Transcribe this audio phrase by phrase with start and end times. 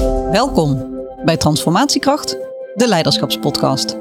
[0.00, 2.30] Welkom bij Transformatiekracht,
[2.74, 3.96] de Leiderschapspodcast.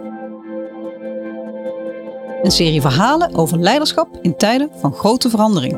[2.41, 5.73] Een serie verhalen over leiderschap in tijden van grote verandering.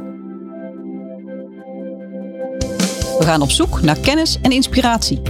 [3.18, 5.21] We gaan op zoek naar kennis en inspiratie.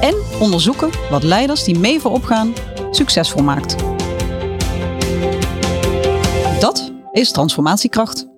[0.00, 2.52] En onderzoeken wat leiders die mee voorop gaan
[2.90, 3.76] succesvol maakt.
[6.60, 8.28] Dat is transformatiekracht.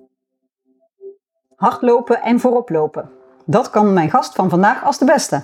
[1.55, 3.16] Hardlopen en vooroplopen.
[3.49, 5.43] Dat kan mijn gast van vandaag als de beste.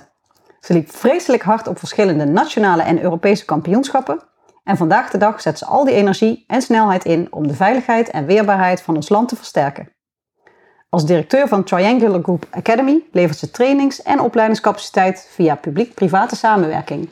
[0.60, 4.22] Ze liep vreselijk hard op verschillende nationale en Europese kampioenschappen.
[4.64, 8.10] En vandaag de dag zet ze al die energie en snelheid in om de veiligheid
[8.10, 9.92] en weerbaarheid van ons land te versterken.
[10.88, 17.08] Als directeur van Triangular Group Academy levert ze trainings- en opleidingscapaciteit via publiek-private samenwerking.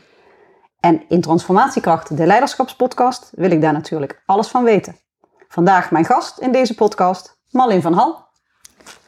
[0.81, 4.97] En in Transformatiekracht, de Leiderschapspodcast, wil ik daar natuurlijk alles van weten.
[5.49, 8.31] Vandaag mijn gast in deze podcast, Marlin van Hal.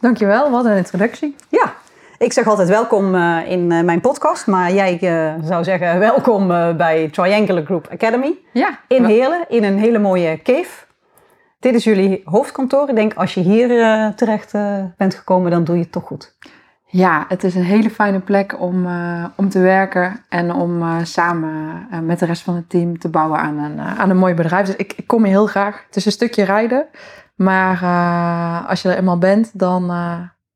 [0.01, 1.37] Dankjewel, wat een introductie.
[1.49, 1.75] Ja,
[2.19, 6.49] ik zeg altijd welkom uh, in uh, mijn podcast, maar jij uh, zou zeggen welkom
[6.77, 8.39] bij Triangular Group Academy.
[8.53, 8.79] Ja.
[8.89, 10.85] In Heerlen, in een hele mooie cave.
[11.61, 12.89] Dit is jullie hoofdkantoor.
[12.89, 13.69] Ik denk als je hier
[14.17, 14.53] terecht
[14.97, 16.37] bent gekomen, dan doe je het toch goed.
[16.87, 18.87] Ja, het is een hele fijne plek om,
[19.37, 23.59] om te werken en om samen met de rest van het team te bouwen aan
[23.59, 24.67] een, aan een mooi bedrijf.
[24.67, 25.85] Dus ik, ik kom hier heel graag.
[25.87, 26.87] Het is een stukje rijden,
[27.35, 27.79] maar
[28.69, 29.91] als je er eenmaal bent, dan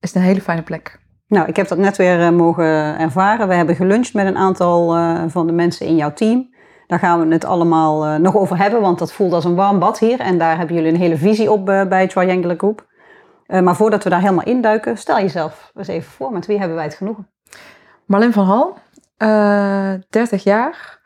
[0.01, 1.01] is het een hele fijne plek.
[1.27, 3.49] Nou, ik heb dat net weer uh, mogen ervaren.
[3.49, 4.89] We hebben geluncht met een aantal
[5.29, 6.55] van de mensen in jouw team.
[6.87, 9.99] Daar gaan we het allemaal nog over hebben, want dat voelt als een warm bad
[9.99, 10.21] hier.
[10.21, 12.87] En daar hebben jullie een hele visie op bij Triangular Group.
[13.47, 16.33] maar voordat we daar helemaal induiken, stel jezelf eens even voor.
[16.33, 17.29] Met wie hebben wij het genoegen?
[18.07, 18.79] Marlin van Hal,
[20.09, 20.99] 30 jaar.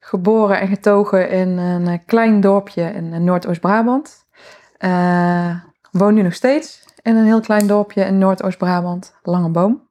[0.00, 4.23] Geboren en getogen in een klein dorpje in Noordoost-Brabant.
[5.90, 9.82] Woon nu nog steeds in een heel klein dorpje in Noordoost-Brabant, Langeboom.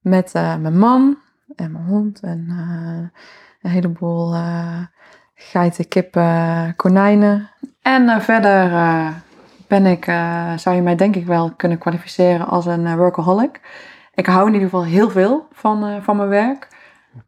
[0.00, 1.18] Met uh, mijn man
[1.56, 3.08] en mijn hond en uh,
[3.62, 4.80] een heleboel uh,
[5.34, 7.50] geiten, kippen, konijnen.
[7.82, 8.70] En verder
[9.66, 10.04] ben ik,
[10.56, 13.60] zou je mij denk ik wel kunnen kwalificeren als een workaholic.
[14.14, 16.68] Ik hou in ieder geval heel veel van, van mijn werk.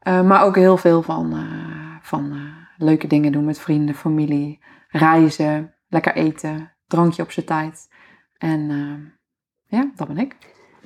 [0.03, 1.47] maar ook heel veel van,
[2.03, 2.37] van
[2.77, 7.89] leuke dingen doen met vrienden, familie, reizen, lekker eten, drankje op zijn tijd.
[8.39, 8.71] En
[9.67, 10.37] ja, dat ben ik.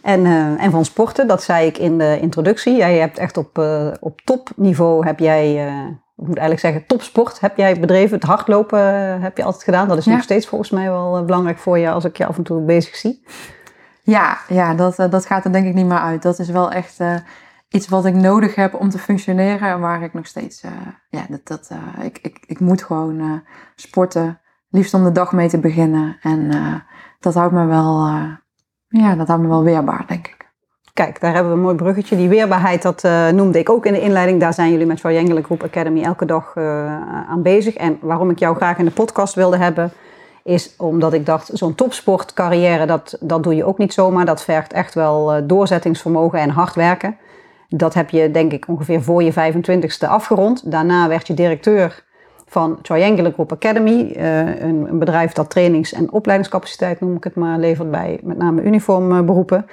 [0.03, 2.77] En, uh, en van sporten, dat zei ik in de introductie.
[2.77, 5.67] Jij hebt echt op, uh, op topniveau, heb jij,
[6.17, 8.15] ik moet eigenlijk zeggen, topsport heb jij bedreven.
[8.15, 8.81] Het hardlopen
[9.21, 9.89] heb je altijd gedaan.
[9.89, 10.13] Dat is ja.
[10.13, 12.97] nog steeds volgens mij wel belangrijk voor je als ik je af en toe bezig
[12.97, 13.27] zie.
[14.03, 16.23] Ja, ja dat, dat gaat er denk ik niet meer uit.
[16.23, 16.99] Dat is wel echt
[17.69, 19.69] iets wat ik nodig heb om te functioneren.
[19.69, 20.63] En waar ik nog steeds,
[21.09, 21.71] ja, dat, dat,
[22.03, 23.43] ik, ik, ik moet gewoon
[23.75, 24.41] sporten.
[24.69, 26.17] Liefst om de dag mee te beginnen.
[26.23, 26.51] En
[27.21, 28.09] dat houdt me wel
[28.89, 30.51] ja, dat houdt me wel weerbaar, denk ik.
[30.93, 32.17] Kijk, daar hebben we een mooi bruggetje.
[32.17, 34.41] Die weerbaarheid, dat uh, noemde ik ook in de inleiding.
[34.41, 36.57] Daar zijn jullie met Triangular Group Academy elke dag
[37.29, 37.75] aan bezig.
[37.75, 39.93] En waarom ik jou graag in de podcast wilde hebben,
[40.45, 44.25] is omdat ik dacht, zo'n topsportcarrière, dat, dat doe je ook niet zomaar.
[44.25, 47.17] Dat vergt echt wel doorzettingsvermogen en hard werken.
[47.69, 50.71] Dat heb je, denk ik, ongeveer voor je 25ste afgerond.
[50.71, 52.05] Daarna werd je directeur
[52.47, 54.15] van Triangular Group Academy.
[54.17, 58.39] Uh, een, een, bedrijf dat trainings- en opleidingscapaciteit, noem ik het maar, levert bij met
[58.39, 59.67] name uniformberoepen.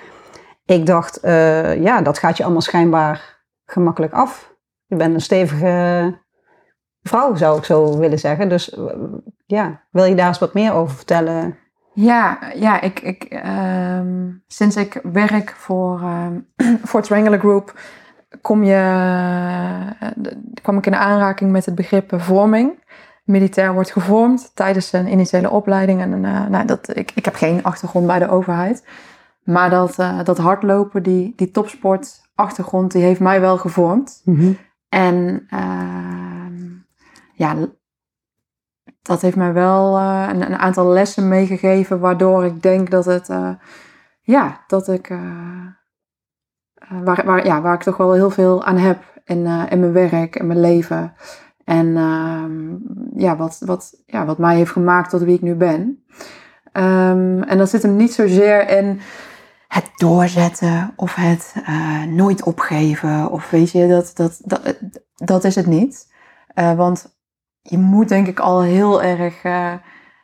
[0.66, 4.56] Ik dacht, uh, ja, dat gaat je allemaal schijnbaar gemakkelijk af.
[4.86, 6.18] Je bent een stevige
[7.02, 8.50] vrouw, zou ik zo willen zeggen.
[8.50, 8.78] Dus
[9.46, 11.58] ja, wil je daar eens wat meer over vertellen?
[11.94, 13.42] Ja, ja ik, ik,
[14.00, 16.48] um, sinds ik werk voor, um,
[16.90, 17.74] voor Triangular Group
[18.42, 18.82] kom je,
[20.62, 22.82] kwam ik in aanraking met het begrip vorming.
[23.24, 26.02] Militair wordt gevormd tijdens een initiële opleiding.
[26.02, 28.88] En uh, nou, dat, ik, ik heb geen achtergrond bij de overheid.
[29.44, 34.22] Maar dat, uh, dat hardlopen, die, die topsportachtergrond, die heeft mij wel gevormd.
[34.24, 34.58] Mm -hmm.
[34.90, 36.72] En uh,
[37.34, 37.56] ja,
[39.02, 43.30] dat heeft mij wel een, een, aantal lessen meegegeven, waardoor ik denk dat het,
[44.22, 45.10] ja, dat ik
[46.90, 49.94] waar, waar, ja, waar ik toch wel heel veel aan heb in, uh, in mijn
[49.94, 51.14] werk en mijn leven.
[51.64, 52.44] En uh,
[53.24, 56.04] ja, wat, wat, ja, wat mij heeft gemaakt tot wie ik nu ben.
[56.74, 59.00] Um, en dat zit hem niet zozeer in
[59.68, 63.32] het doorzetten of het uh, nooit opgeven.
[63.32, 64.80] Of weet je, dat, dat, dat,
[65.16, 66.14] dat is het niet.
[66.56, 67.18] want
[67.62, 69.42] je moet denk ik al heel erg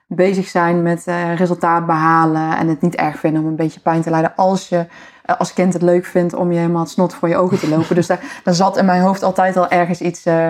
[0.07, 1.03] bezig zijn met
[1.35, 2.57] resultaat behalen.
[2.57, 4.87] En het niet erg vinden om een beetje pijn te lijden als je
[5.37, 7.95] als kind het leuk vindt om je helemaal het snot voor je ogen te lopen.
[7.95, 10.49] dus daar, zat in mijn hoofd altijd al ergens iets, uh,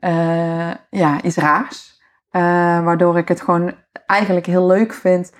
[0.00, 2.00] uh, ja, iets raars.
[2.32, 2.42] Uh,
[2.84, 3.74] waardoor ik het gewoon
[4.06, 5.32] eigenlijk heel leuk vind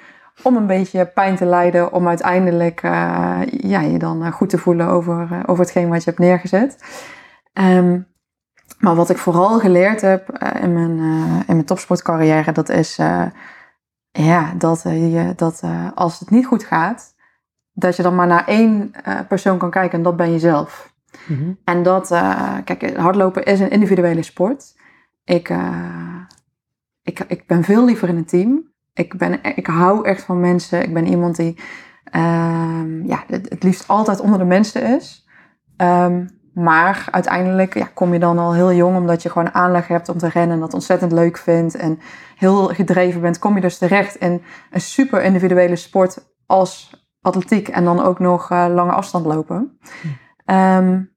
[0.43, 4.59] om een beetje pijn te lijden, om uiteindelijk eh, ja, je dan eh, goed te
[4.59, 6.85] voelen over, over hetgeen wat je hebt neergezet.
[7.53, 8.09] Um,
[8.79, 10.29] maar wat ik vooral geleerd heb
[10.61, 10.99] in, mijn,
[11.47, 12.97] in mijn topsportcarrière, dat is
[14.11, 15.63] ja, dat, je, dat
[15.95, 17.15] als het niet goed gaat,
[17.73, 18.91] dat je dan maar naar één
[19.29, 20.95] persoon kan kijken en dat ben jezelf.
[21.27, 22.09] Mm En dat,
[22.65, 24.79] kijk, hardlopen is een individuele sport.
[25.25, 25.53] Ik,
[27.03, 28.73] ik, ik ben veel liever in een team.
[28.95, 30.83] Ik, ben, ik hou echt van mensen.
[30.83, 31.57] Ik ben iemand die
[32.17, 35.29] uh, ja, het, het, liefst altijd onder de mensen is.
[35.77, 40.09] Um, maar uiteindelijk ja, kom je dan al heel jong, omdat je gewoon aanleg hebt
[40.09, 41.99] om te rennen en dat ontzettend leuk vindt en
[42.37, 47.85] heel gedreven bent, kom je dus terecht in een super individuele sport als atletiek en
[47.85, 49.79] dan ook nog uh, lange afstand lopen.
[50.45, 51.11] Um,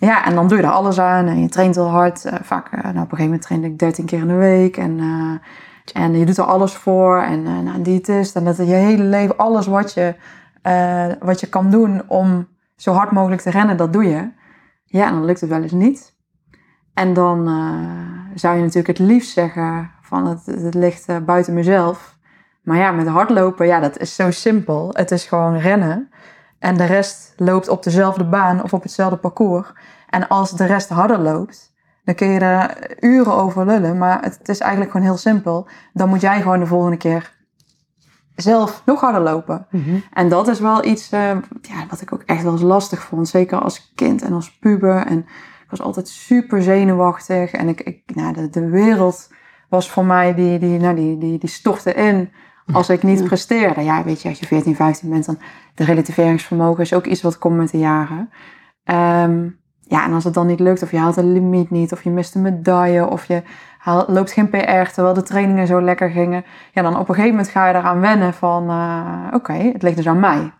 [0.00, 2.24] ja, en dan doe je er alles aan en je traint heel hard.
[2.24, 4.76] Uh, vaak, uh, nou, op een gegeven moment train ik 13 keer in de week
[4.76, 5.00] en
[5.92, 7.18] en je doet er alles voor.
[7.18, 8.36] En uh, nou, diëtist.
[8.36, 10.14] En dat je hele leven, alles wat je,
[11.20, 14.30] wat je kan doen om zo hard mogelijk te rennen, dat doe je.
[14.84, 16.14] Ja, en dan lukt het wel eens niet.
[16.94, 17.46] En dan
[18.34, 22.15] zou je natuurlijk het liefst zeggen van het, het ligt buiten mezelf.
[22.66, 24.90] Maar ja, met hardlopen, ja, dat is zo simpel.
[24.92, 26.10] Het is gewoon rennen.
[26.58, 29.72] En de rest loopt op dezelfde baan of op hetzelfde parcours.
[30.08, 31.74] En als de rest harder loopt,
[32.04, 35.68] dan kun je er uren over lullen, maar het is eigenlijk gewoon heel simpel.
[35.92, 37.32] Dan moet jij gewoon de volgende keer
[38.34, 39.66] zelf nog harder lopen.
[39.70, 39.98] Mhm.
[40.12, 41.20] En dat is wel iets uh,
[41.60, 43.28] ja, wat ik ook echt wel eens lastig vond.
[43.28, 45.06] Zeker als kind en als puber.
[45.06, 47.50] En ik was altijd super zenuwachtig.
[47.50, 49.28] En ik, ik, nou, de, de wereld
[49.68, 52.30] was voor mij, die, die, nou, die, die, die stortte in
[52.72, 53.82] als ik niet presteerde.
[53.82, 55.38] Ja, weet je, als je 14, 15 bent, dan
[55.74, 58.30] de relativeringsvermogen is ook iets wat komt met de jaren.
[58.84, 59.58] Um,
[59.88, 62.10] ja, en als het dan niet lukt, of je haalt een limiet niet, of je
[62.10, 63.42] mist een medaille, of je
[63.78, 67.30] haalt, loopt geen PR terwijl de trainingen zo lekker gingen, ja, dan op een gegeven
[67.30, 70.52] moment ga je eraan wennen van, uh, oké, het ligt dus aan mij.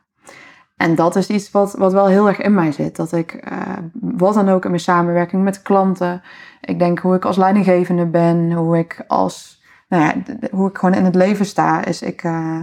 [0.76, 2.97] En dat is iets wat, wat wel heel erg in mij zit.
[2.97, 3.59] Dat ik, uh,
[4.00, 6.23] wat dan ook in mijn samenwerking met klanten,
[6.61, 9.56] ik denk hoe ik als leidinggevende ben, hoe ik als,
[9.88, 10.15] nou ja,
[10.50, 12.61] hoe ik gewoon in het leven sta, is ik, uh,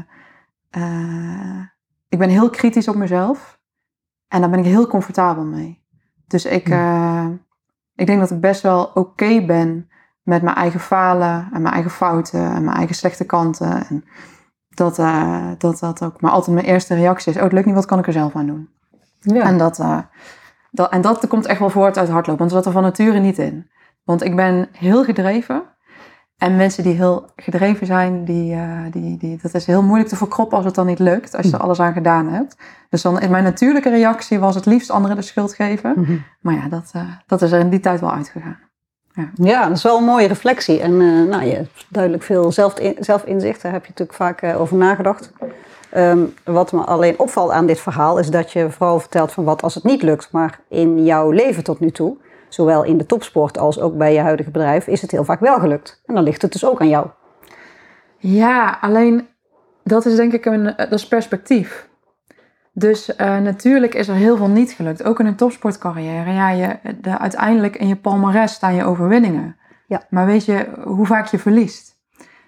[2.10, 3.62] ik ben heel kritisch op mezelf.
[4.28, 5.84] En daar ben ik heel comfortabel mee.
[6.28, 7.28] Dus ik, uh,
[7.96, 9.90] ik denk dat ik best wel oké ben
[10.22, 13.88] met mijn eigen falen en mijn eigen fouten en mijn eigen slechte kanten.
[13.88, 14.06] En
[14.70, 14.96] dat,
[15.58, 17.38] dat dat ook maar altijd mijn eerste reactie is.
[17.38, 18.70] Oh, het lukt niet, wat kan ik er zelf aan doen?
[19.20, 19.44] Ja.
[19.44, 19.84] En, dat,
[20.72, 23.20] dat, en dat komt echt wel voort uit hardlopen, want dat zat er van nature
[23.20, 23.70] niet in.
[24.04, 25.73] Want ik ben heel gedreven.
[26.44, 30.16] En mensen die heel gedreven zijn, die, uh, die, die, dat is heel moeilijk te
[30.16, 31.64] verkroppen als het dan niet lukt, als je er hm.
[31.64, 32.56] alles aan gedaan hebt.
[32.90, 35.94] Dus dan in mijn natuurlijke reactie was het liefst anderen de schuld geven.
[35.96, 36.18] Mhm.
[36.42, 38.60] Maar ja, dat, uh, dat is er in die tijd wel uitgegaan.
[39.14, 39.30] Ja.
[39.34, 40.80] ja, dat is wel een mooie reflectie.
[40.80, 43.62] En uh, nou, je hebt duidelijk veel zelf, zelfinzicht.
[43.62, 45.32] Daar heb je natuurlijk vaak over nagedacht.
[45.96, 49.64] Um, wat me alleen opvalt aan dit verhaal is dat je vooral vertelt van wat
[49.64, 50.32] als het niet lukt.
[50.32, 52.18] Maar in jouw leven tot nu toe
[52.54, 55.60] zowel in de topsport als ook bij je huidige bedrijf, is het heel vaak wel
[55.60, 56.02] gelukt.
[56.06, 57.08] En dan ligt het dus ook aan jou.
[58.18, 59.28] Ja, alleen
[59.84, 61.92] dat is denk ik een dat is perspectief.
[62.72, 65.04] Dus uh, natuurlijk is er heel veel niet gelukt.
[65.04, 66.32] Ook in een topsportcarrière.
[66.32, 69.56] Ja, je, de, uiteindelijk in je palmares staan je overwinningen.
[69.88, 70.02] Ja.
[70.10, 72.02] Maar weet je hoe vaak je verliest?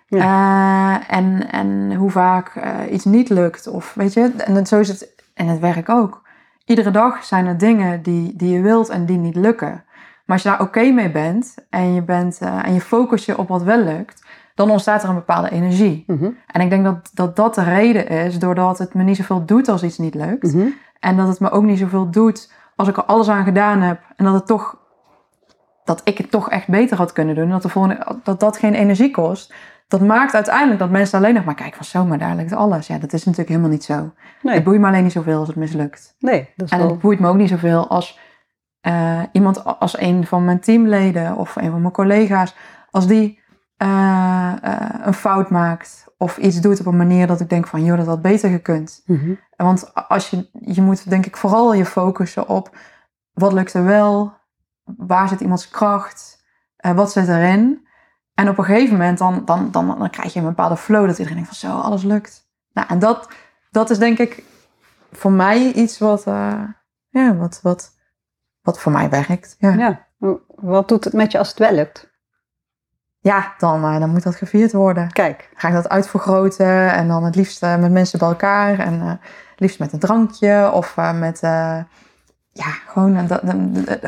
[0.08, 0.98] Ja.
[0.98, 3.68] Uh, en, en hoe vaak uh, iets niet lukt.
[3.68, 6.24] Of weet je, en zo is het in het werk ook.
[6.66, 9.84] Iedere dag zijn er dingen die, die je wilt en die niet lukken.
[10.26, 13.38] Maar als je daar oké mee bent en je, bent, uh, en je focus je
[13.38, 16.04] op wat wel lukt, dan ontstaat er een bepaalde energie.
[16.08, 16.30] Mhm.
[16.48, 19.68] En ik denk dat, dat dat de reden is, doordat het me niet zoveel doet
[19.68, 20.54] als iets niet lukt.
[20.54, 20.68] Mhm.
[21.00, 24.00] En dat het me ook niet zoveel doet als ik er alles aan gedaan heb.
[24.16, 24.78] En dat het toch,
[25.84, 27.50] dat ik het toch echt beter had kunnen doen.
[27.50, 29.54] Dat, de volgende, dat dat geen energie kost.
[29.88, 32.88] Dat maakt uiteindelijk dat mensen alleen nog maar kijken van zo, maar daar ligt alles.
[32.88, 34.12] Ja, dat is natuurlijk helemaal niet zo.
[34.42, 34.56] Nee.
[34.56, 36.16] Het boeit me alleen niet zoveel als het mislukt.
[36.20, 38.20] Nee, dat is en het boeit me ook niet zoveel als
[38.88, 42.56] uh, iemand als een van mijn teamleden of een van mijn collega's,
[42.90, 43.40] als die
[43.78, 47.84] uh, uh, een fout maakt of iets doet op een manier dat ik denk van,
[47.84, 49.02] joh, dat had beter gekund.
[49.06, 49.40] Mm -hmm.
[49.56, 52.78] Want als je, je moet denk ik vooral je focussen op
[53.34, 54.34] wat lukt er wel,
[54.84, 56.44] waar zit iemands kracht,
[56.76, 57.88] wat zit erin.
[58.34, 61.18] En op een gegeven moment dan, dan, dan, dan krijg je een bepaalde flow dat
[61.18, 62.50] iedereen denkt van, zo, alles lukt.
[62.74, 63.30] Nou, en dat,
[63.72, 64.44] dat is denk ik
[65.12, 66.24] voor mij iets wat,
[67.10, 67.95] ja, wat, wat
[68.66, 69.56] wat voor mij werkt.
[69.60, 69.72] Ja.
[69.72, 70.08] ja.
[70.48, 72.14] Wat doet het met je als het wel lukt?
[73.20, 75.12] Ja, dan, uh, dan moet dat gevierd worden.
[75.12, 75.50] Kijk.
[75.56, 78.80] Ga ik dat uitvergroten en dan het liefst uh, met mensen bij elkaar.
[78.80, 79.12] En uh,
[79.56, 81.40] liefst met een drankje of met...
[82.52, 83.28] ja, gewoon...
[83.28, 83.42] Dat,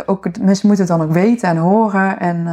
[0.06, 2.20] ook, mensen moeten het dan ook weten en horen.
[2.20, 2.46] En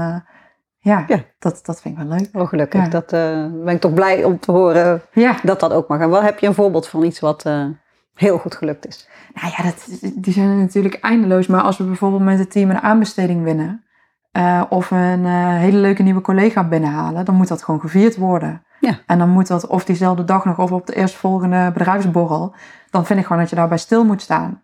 [0.84, 1.24] Ja, Ja.
[1.38, 2.28] Dat, dat vind ik wel leuk.
[2.32, 2.82] Oh, gelukkig.
[2.82, 2.88] Ja.
[2.88, 6.00] Dat eh, ben ik toch blij om te horen Ja, dat dat ook mag.
[6.00, 7.66] En wel heb je een voorbeeld van iets wat eh,
[8.14, 9.08] heel goed gelukt is?
[9.34, 11.46] nou ja, dat, die zijn er natuurlijk eindeloos.
[11.46, 13.84] Maar als we bijvoorbeeld met het team een aanbesteding winnen...
[14.32, 17.24] eh, of een eh, hele leuke nieuwe collega binnenhalen...
[17.24, 18.62] dan moet dat gewoon gevierd worden.
[18.80, 18.98] Ja.
[19.06, 22.54] En dan moet dat of diezelfde dag nog of op de eerstvolgende bedrijfsborrel.
[22.90, 24.62] Dan vind ik gewoon dat je daarbij stil moet staan.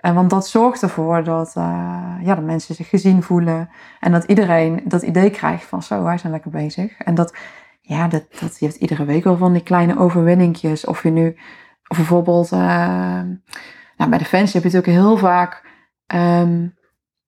[0.00, 3.68] En want dat zorgt ervoor dat, eh, ja, dat mensen zich gezien voelen.
[4.00, 6.98] En dat iedereen dat idee krijgt van zo, wij zijn lekker bezig.
[6.98, 7.34] En dat,
[7.80, 10.84] ja, dat, dat je hebt iedere week wel van die kleine overwinningjes.
[10.84, 11.36] Of je nu,
[11.90, 12.58] of bijvoorbeeld, eh,
[13.96, 15.64] nou, bij Defensie heb je natuurlijk heel vaak,
[16.06, 16.62] ehm,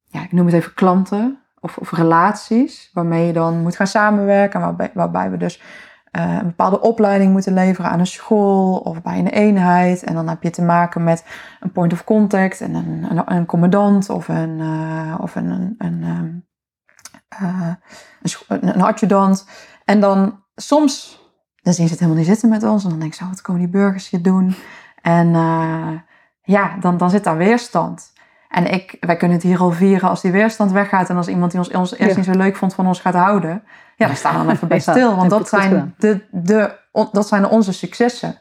[0.04, 1.36] ja, ik noem het even klanten.
[1.60, 4.60] Of, of relaties, waarmee je dan moet gaan samenwerken.
[4.60, 5.62] Waarbij, waarbij we dus
[6.12, 10.02] eh, een bepaalde opleiding moeten leveren aan een school of bij een eenheid.
[10.02, 11.24] En dan heb je te maken met
[11.60, 16.30] een point of contact en een, een, commandant of een, eh, of een, een, ehm,
[17.28, 17.74] eh,
[18.48, 19.46] een, een adjudant.
[19.84, 21.21] En dan soms,
[21.62, 22.84] dan zien ze het helemaal niet zitten met ons.
[22.84, 24.54] En dan denk ik zo, wat komen die burgers hier doen?
[25.02, 25.88] En eh,
[26.42, 28.12] ja, dan, dan zit daar weerstand.
[28.48, 31.08] En ik, wij kunnen het hier al vieren als die weerstand weggaat.
[31.10, 32.16] En als iemand die ons, ons eerst Ja.
[32.16, 33.62] niet zo leuk vond van ons gaat houden.
[33.96, 35.16] Ja, dan staan we dan even bij stil.
[35.16, 38.40] Want dat zijn, de, de, on- dat zijn onze successen.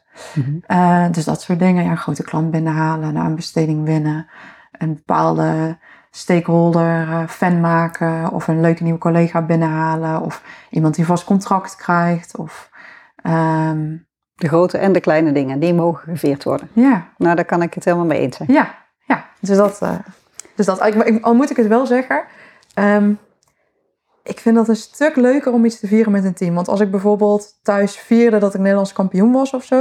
[0.67, 1.83] Eh, dus dat soort dingen.
[1.83, 4.27] Ja, een grote klant binnenhalen, een aanbesteding winnen.
[4.71, 5.77] Een bepaalde
[6.11, 8.31] stakeholder eh, fan maken.
[8.31, 10.21] Of een leuke nieuwe collega binnenhalen.
[10.21, 12.37] Of iemand die vast contract krijgt.
[12.37, 12.69] Of
[13.23, 13.97] ehm,
[14.35, 16.69] De grote en de kleine dingen, die mogen gevierd worden.
[16.73, 18.51] ja, Nou, daar kan ik het helemaal mee eens zijn.
[18.53, 18.75] ja,
[19.05, 19.25] ja.
[19.39, 19.95] Dus dat, eh,
[20.55, 20.79] dus dat
[21.21, 22.23] al moet ik het wel zeggen.
[22.73, 23.13] ehm,
[24.23, 26.55] ik vind dat een stuk leuker om iets te vieren met een team.
[26.55, 29.77] Want als ik bijvoorbeeld thuis vierde dat ik Nederlands kampioen was of zo.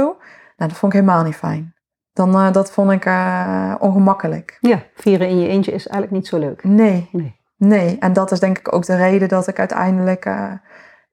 [0.57, 1.73] Nou, dat vond ik helemaal niet fijn.
[2.13, 4.57] Dan, eh, dat vond ik eh, ongemakkelijk.
[4.61, 6.63] Ja, vieren in je eentje is eigenlijk niet zo leuk.
[6.63, 7.35] Nee, Nee.
[7.57, 7.97] nee.
[7.99, 10.25] En dat is denk ik ook de reden dat ik uiteindelijk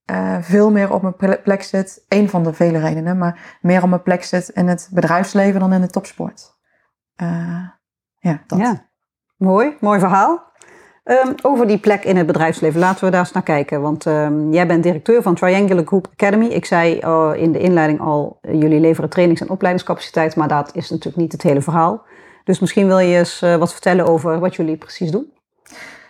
[0.09, 2.05] eh, veel meer op mijn ple- plek zit.
[2.09, 5.73] Eén van de vele redenen, maar meer op mijn plek zit in het bedrijfsleven dan
[5.73, 6.57] in de topsport.
[7.17, 7.63] Eh,
[8.19, 8.59] ja, dat.
[9.37, 10.47] Mooi, mooi verhaal.
[11.05, 13.81] Ehm, over die plek in het bedrijfsleven, laten we daar eens naar kijken.
[13.81, 16.47] Want ehm, jij bent directeur van Triangular Group Academy.
[16.47, 20.91] Ik zei eh, in de inleiding al, jullie leveren trainings- en opleidingscapaciteit, maar dat is
[20.91, 22.07] natuurlijk niet het hele verhaal.
[22.45, 25.33] Dus misschien wil je eens wat vertellen over wat jullie precies doen.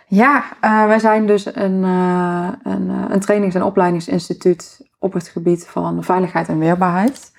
[0.09, 5.27] Ja, eh, wij zijn dus een, eh, een, eh, een trainings- en opleidingsinstituut op het
[5.27, 7.31] gebied van veiligheid en weerbaarheid.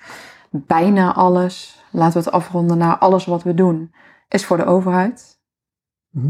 [0.49, 3.93] Bijna alles, laten we het afronden naar alles wat we doen,
[4.27, 5.39] is voor de overheid.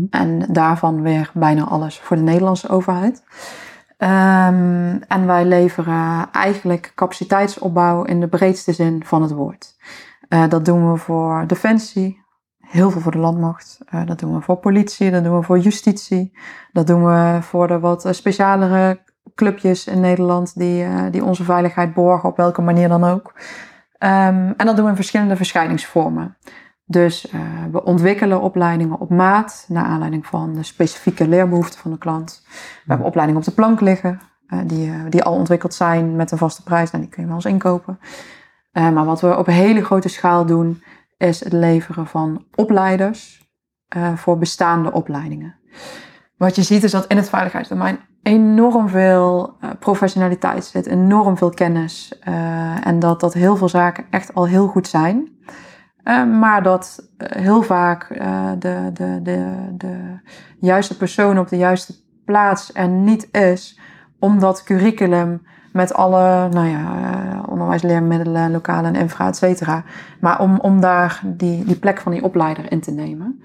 [0.09, 3.23] En daarvan weer bijna alles voor de Nederlandse overheid.
[3.97, 9.75] Ehm, en wij leveren eigenlijk capaciteitsopbouw in de breedste zin van het woord.
[10.49, 12.20] Dat doen we voor defensie,
[12.71, 13.79] heel veel voor de landmacht.
[13.85, 16.37] Eh, dat doen we voor politie, dat doen we voor justitie.
[16.71, 18.99] Dat doen we voor de wat eh, specialere
[19.35, 23.33] clubjes in Nederland die, eh, die onze veiligheid borgen, op welke manier dan ook.
[23.97, 26.37] Ehm, en dat doen we in verschillende verschijningsvormen.
[26.85, 27.33] Dus
[27.71, 32.43] we ontwikkelen opleidingen op maat, naar aanleiding van de specifieke leerbehoeften van de klant.
[32.49, 34.19] We hebben opleidingen op de plank liggen,
[34.65, 36.91] die, die al ontwikkeld zijn met een vaste prijs.
[36.91, 37.99] Nou, die kun je bij ons inkopen.
[38.71, 40.81] Maar wat we op een hele grote schaal doen,
[41.21, 43.49] is het leveren van opleiders
[43.87, 45.55] eh, voor bestaande opleidingen.
[46.37, 51.49] Wat je ziet is dat in het veiligheidsdomein enorm veel eh, professionaliteit zit, enorm veel
[51.49, 52.19] kennis.
[52.19, 55.29] eh, en dat, dat heel veel zaken echt al heel goed zijn.
[56.39, 58.07] Maar dat heel vaak
[58.59, 60.19] de, de, de, de
[60.59, 61.93] juiste persoon op de juiste
[62.25, 63.79] plaats er niet is,
[64.19, 69.83] omdat curriculum met alle nou ja, eh, onderwijsleermiddelen, lokale en infra, et cetera.
[70.19, 73.41] Maar om, om daar die, die plek van die opleider in te nemen.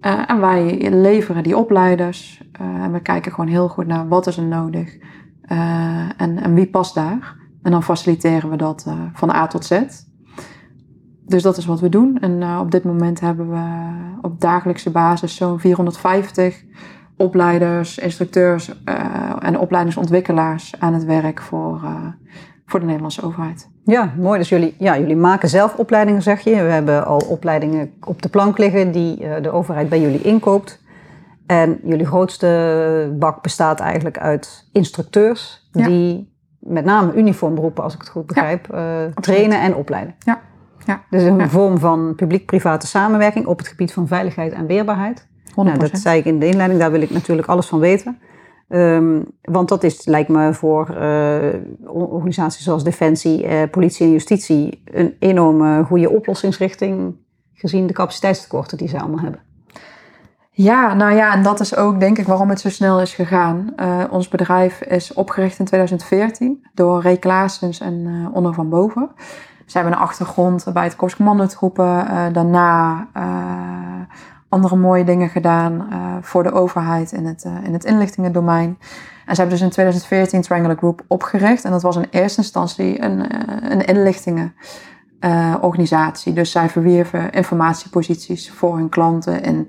[0.00, 4.26] Eh, en wij leveren die opleiders eh, en we kijken gewoon heel goed naar wat
[4.26, 4.98] is er nodig
[5.42, 7.36] eh, en, en wie past daar.
[7.62, 9.80] En dan faciliteren we dat van A tot Z.
[11.26, 12.18] Dus dat is wat we doen.
[12.20, 13.90] En op dit moment hebben we
[14.22, 16.64] op dagelijkse basis zo'n 450
[17.20, 18.94] opleiders, instructeurs eh,
[19.40, 22.06] en opleidingsontwikkelaars aan het werk voor, eh,
[22.66, 23.68] voor de Nederlandse overheid.
[23.84, 24.38] Ja, mooi.
[24.38, 26.50] Dus jullie, ja, jullie maken zelf opleidingen, zeg je.
[26.50, 30.82] We hebben al opleidingen op de plank liggen die eh, de overheid bij jullie inkoopt.
[31.46, 35.86] En jullie grootste bak bestaat eigenlijk uit instructeurs Ja.
[35.86, 38.66] die met name uniformberoepen, als ik het goed begrijp,
[39.14, 40.14] trainen en opleiden.
[40.18, 40.40] Ja.
[40.86, 41.02] Ja.
[41.10, 45.28] Dus een vorm van publiek-private samenwerking op het gebied van veiligheid en weerbaarheid.
[45.50, 45.54] 100%.
[45.54, 48.18] Nou, dat zei ik in de inleiding, daar wil ik natuurlijk alles van weten.
[48.70, 54.82] Ehm, want dat is, lijkt me voor eh, organisaties zoals Defensie, eh, politie en justitie
[54.84, 57.14] een enorme goede oplossingsrichting,
[57.54, 59.40] gezien de capaciteitstekorten die ze allemaal hebben.
[60.50, 63.72] Ja, nou ja, en dat is ook denk ik waarom het zo snel is gegaan.
[63.76, 69.10] Uh, ons bedrijf is opgericht in 2014 door Ray Klaasens en Onno van Boven.
[69.66, 72.06] Ze hebben een achtergrond bij het Korps Commandotroepen.
[72.32, 73.08] Daarna
[74.50, 75.88] andere mooie dingen gedaan
[76.22, 78.78] voor de overheid in het, in het inlichtingendomein.
[79.26, 81.64] En ze hebben dus in 2014 Triangular Group opgericht.
[81.64, 83.24] En dat was in eerste instantie een,
[83.72, 86.32] een inlichtingenorganisatie.
[86.32, 89.68] dus zij verwierven informatieposities voor hun klanten in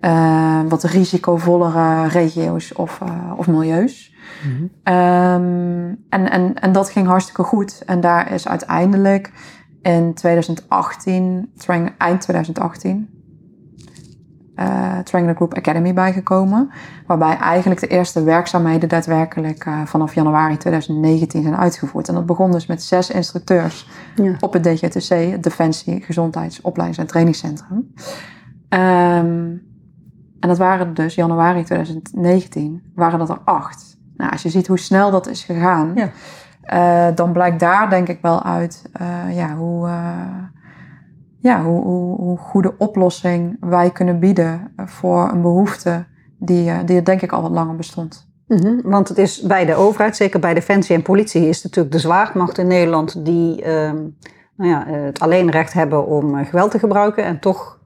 [0.00, 4.14] uh, wat risicovollere regio's of, uh, of milieus.
[4.44, 4.70] Mm -hmm.
[4.94, 7.82] um, en, en, en dat ging hartstikke goed.
[7.86, 9.32] En daar is uiteindelijk
[9.82, 11.52] in 2018,
[11.98, 13.21] eind 2018,
[14.56, 16.70] uh, Triangular Group Academy bijgekomen.
[17.06, 22.08] Waarbij eigenlijk de eerste werkzaamheden daadwerkelijk uh, vanaf januari 2019 zijn uitgevoerd.
[22.08, 24.36] En dat begon dus met zes instructeurs ja.
[24.40, 27.92] op het DGTC, het Defensie Gezondheids Opleidings- en Trainingscentrum.
[28.68, 29.70] Um,
[30.40, 33.96] en dat waren dus januari 2019, waren dat er acht.
[34.16, 36.10] Nou, als je ziet hoe snel dat is gegaan, ja.
[37.10, 38.90] uh, dan blijkt daar denk ik wel uit
[39.30, 39.88] ja, hoe,
[41.42, 46.06] ja, hoe, hoe, hoe, goede oplossing wij kunnen bieden voor een behoefte
[46.38, 48.30] die, die er denk ik al wat langer bestond.
[48.46, 48.80] Mm -hmm.
[48.84, 52.58] Want het is bij de overheid, zeker bij Defensie en politie, is natuurlijk de zwaarmacht
[52.58, 53.96] in Nederland die ehm,
[54.56, 57.80] nou ja, het alleen recht hebben om geweld te gebruiken en toch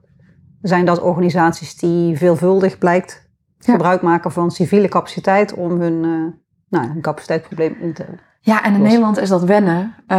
[0.61, 6.25] zijn dat organisaties die veelvuldig blijkt gebruik maken van civiele capaciteit om hun, uh,
[6.69, 8.05] nou, hun capaciteitsprobleem in te.
[8.39, 10.17] Ja, en in Nederland is dat wennen, uh,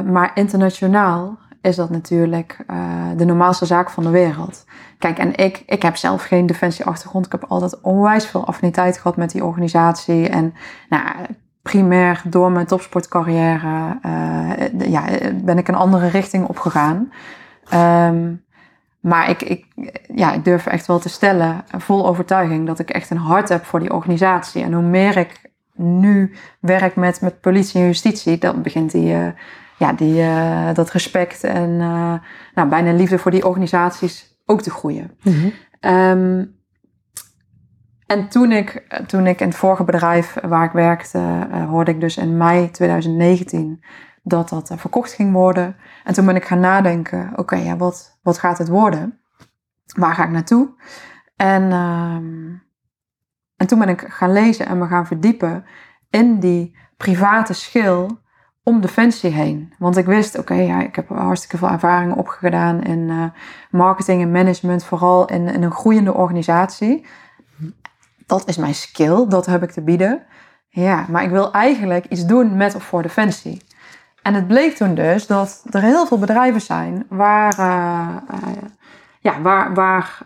[0.00, 1.38] maar internationaal
[1.68, 2.76] is dat natuurlijk uh,
[3.16, 4.64] de normaalste zaak van de wereld.
[4.98, 7.26] Kijk, en ik, ik heb zelf geen defensieachtergrond.
[7.26, 10.28] Ik heb altijd onwijs veel affiniteit gehad met die organisatie.
[10.28, 10.54] En
[10.88, 11.04] nou,
[11.62, 13.98] primair door mijn topsportcarrière
[14.78, 17.12] ja, ben ik een andere richting opgegaan.
[17.74, 18.44] Um,
[19.00, 19.66] maar ik, ik,
[20.14, 23.64] ja, ik durf echt wel te stellen, vol overtuiging, dat ik echt een hart heb
[23.64, 24.62] voor die organisatie.
[24.62, 25.40] En hoe meer ik
[25.74, 29.26] nu werk met, met politie en justitie, dan begint die, uh,
[29.78, 32.14] ja, die, uh, dat respect en uh,
[32.54, 35.10] nou, bijna liefde voor die organisaties ook te groeien.
[35.22, 35.52] Mm -hmm.
[35.92, 36.56] um,
[38.06, 42.16] en toen ik, toen ik in het vorige bedrijf waar ik werkte, hoorde ik dus
[42.16, 43.84] in mei 2019
[44.22, 45.76] dat dat verkocht ging worden.
[46.04, 49.20] En toen ben ik gaan nadenken, oké, okay, ja, wat, wat gaat het worden?
[49.96, 50.68] Waar ga ik naartoe?
[51.36, 52.14] En, uh,
[53.56, 55.64] en toen ben ik gaan lezen en me gaan verdiepen
[56.10, 58.20] in die private schil
[58.68, 59.72] om defensie heen.
[59.78, 63.24] Want ik wist, oké, ja, ik heb hartstikke veel ervaringen opgedaan in uh,
[63.70, 67.06] marketing en management, vooral in, in een groeiende organisatie.
[68.26, 70.22] Dat is mijn skill, dat heb ik te bieden.
[70.68, 73.62] Ja, maar ik wil eigenlijk iets doen met of voor defensie.
[74.22, 78.62] En het bleek toen dus dat er heel veel bedrijven zijn waar, uh, uh,
[79.20, 80.18] ja, waar, waar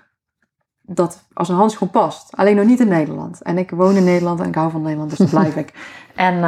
[0.82, 2.36] dat als een handschoen past.
[2.36, 3.42] Alleen nog niet in Nederland.
[3.42, 5.72] En ik woon in Nederland en ik hou van Nederland, dus daar blijf ik.
[6.14, 6.42] En, uh,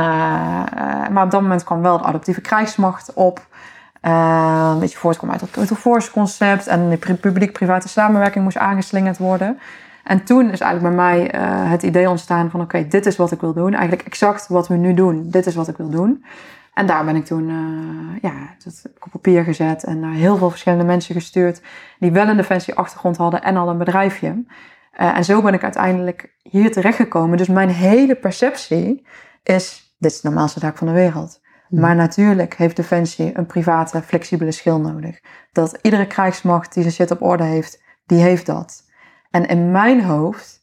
[1.08, 3.46] maar op dat moment kwam wel de adoptieve krijgsmacht op.
[4.00, 6.66] een beetje voortkwam uit het Total Force concept.
[6.66, 9.58] En de publiek-private samenwerking moest aangeslingerd worden.
[10.02, 12.60] En toen is eigenlijk bij mij het idee ontstaan van...
[12.60, 13.72] oké, dit is wat ik wil doen.
[13.72, 15.30] Eigenlijk exact wat we nu doen.
[15.30, 16.24] Dit is wat ik wil doen.
[16.74, 20.50] En daar ben ik toen uh, ja, het op papier gezet en naar heel veel
[20.50, 21.62] verschillende mensen gestuurd
[21.98, 24.28] die wel een defensieachtergrond hadden en al een bedrijfje.
[25.00, 27.38] Uh, en zo ben ik uiteindelijk hier terechtgekomen.
[27.38, 29.06] Dus mijn hele perceptie
[29.42, 31.40] is, dit is de normaalste taak van de wereld.
[31.68, 31.80] Hmm.
[31.80, 35.20] Maar natuurlijk heeft Defensie een private, flexibele schil nodig.
[35.52, 38.84] Dat iedere krijgsmacht die zijn shit op orde heeft, die heeft dat.
[39.30, 40.53] En in mijn hoofd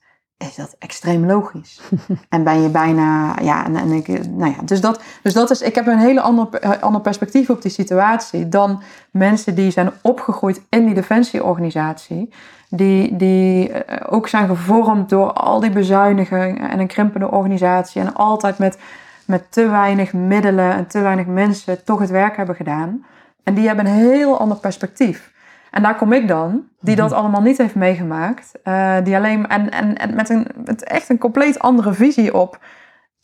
[0.41, 1.81] is dat extreem logisch.
[2.29, 5.61] en ben je bijna, ja, en, en ik, nou ja, dus dat, dus dat is,
[5.61, 10.61] ik heb een hele ander, ander perspectief op die situatie dan mensen die zijn opgegroeid
[10.69, 12.29] in die defensieorganisatie,
[12.69, 18.13] die, die eh, ook zijn gevormd door al die bezuinigingen en een krimpende organisatie en
[18.13, 18.77] altijd met,
[19.25, 23.05] met te weinig middelen en te weinig mensen toch het werk hebben gedaan.
[23.43, 25.31] En die hebben een heel ander perspectief.
[25.71, 27.19] En daar kom ik dan, die dat mhm.
[27.19, 28.51] allemaal niet heeft meegemaakt.
[28.63, 32.59] Uh, die alleen, en, en, en met, een, met echt een compleet andere visie op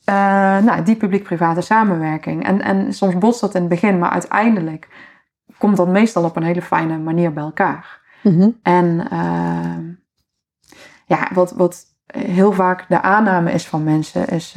[0.10, 0.16] uh,
[0.58, 2.46] nou, die publiek-private samenwerking.
[2.46, 4.88] En, en soms botst dat in het begin, maar uiteindelijk
[5.58, 8.00] komt dat meestal op een hele fijne manier bij elkaar.
[8.24, 8.50] Mhm.
[8.64, 9.96] En uh,
[11.06, 14.56] ja, wat, wat heel vaak de aanname is van mensen is,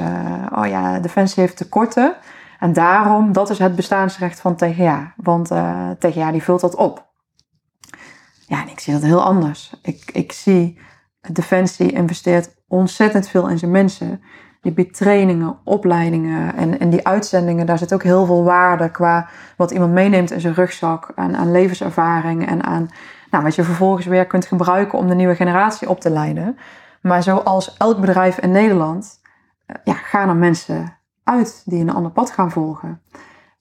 [0.55, 2.15] oh ja, Defensie heeft tekorten.
[2.59, 5.13] En daarom, dat is het bestaansrecht van TGA.
[5.17, 5.47] Want
[5.99, 7.10] TGA die vult dat op.
[8.51, 9.73] Ja, ik zie dat heel anders.
[9.83, 10.79] Ik, ik zie
[11.33, 14.23] Defensie investeert ontzettend veel in zijn mensen.
[14.61, 19.29] Die biedt trainingen, opleidingen en, en die uitzendingen, daar zit ook heel veel waarde qua
[19.57, 21.13] wat iemand meeneemt in zijn rugzak.
[21.15, 22.89] Aan, aan levenservaring en aan
[23.31, 26.59] Nou, wat je vervolgens weer kunt gebruiken om de nieuwe generatie op te leiden.
[27.03, 29.21] Maar zoals elk bedrijf in Nederland,
[29.67, 33.03] eh, ja, gaan er mensen uit die een ander pad gaan volgen.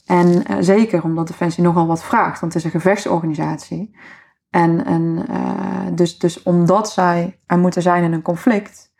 [0.05, 3.95] En uh, zeker omdat Defensie nogal wat vraagt, want het is een gevechtsorganisatie.
[4.49, 8.91] En, en uh, dus, dus omdat zij er moeten zijn in een conflict,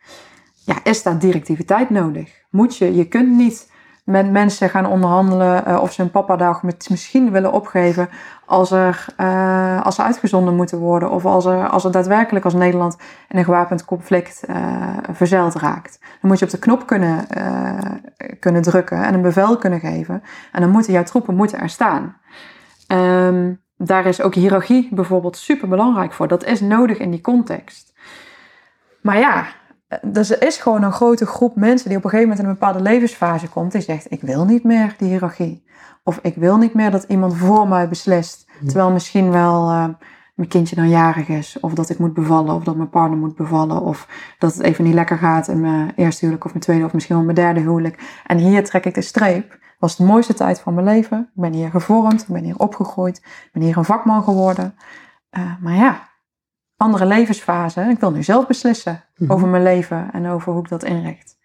[0.64, 2.32] ja, is daar directiviteit nodig.
[2.50, 3.68] Moet je, je kunt niet
[4.04, 8.08] met mensen gaan onderhandelen uh, of ze een papadag misschien willen opgeven
[8.46, 12.54] als er, uh, als ze uitgezonden moeten worden of als er, als er daadwerkelijk als
[12.54, 12.96] Nederland
[13.28, 14.44] in een gewapend conflict
[15.12, 15.98] verzeild raakt.
[16.00, 17.26] Dan moet je op de knop kunnen,
[18.40, 22.16] kunnen drukken en een bevel kunnen geven en dan moeten jouw troepen moeten er staan.
[22.88, 26.28] Um, daar is ook hiërarchie bijvoorbeeld super belangrijk voor.
[26.28, 27.92] Dat is nodig in die context.
[29.02, 29.46] Maar ja,
[30.02, 32.58] dus er is gewoon een grote groep mensen die op een gegeven moment in een
[32.58, 33.72] bepaalde levensfase komt.
[33.72, 35.64] Die zegt, ik wil niet meer die hiërarchie.
[36.04, 38.48] Of ik wil niet meer dat iemand voor mij beslist.
[38.64, 39.88] Terwijl misschien wel uh,
[40.40, 41.60] mijn kindje dan jarig is.
[41.60, 42.54] Of dat ik moet bevallen.
[42.54, 43.80] Of dat mijn partner moet bevallen.
[43.80, 46.92] Of dat het even niet lekker gaat in mijn eerste huwelijk of mijn tweede of
[46.92, 48.20] misschien wel mijn derde huwelijk.
[48.26, 49.58] En hier trek ik de streep.
[49.78, 51.18] was de mooiste tijd van mijn leven.
[51.34, 52.22] Ik ben hier gevormd.
[52.22, 53.16] Ik ben hier opgegroeid.
[53.16, 54.74] Ik ben hier een vakman geworden.
[55.30, 56.08] Uh, maar ja,
[56.76, 57.80] andere levensfase.
[57.80, 59.36] Ik wil nu zelf beslissen mm-hmm.
[59.36, 61.38] over mijn leven en over hoe ik dat inricht.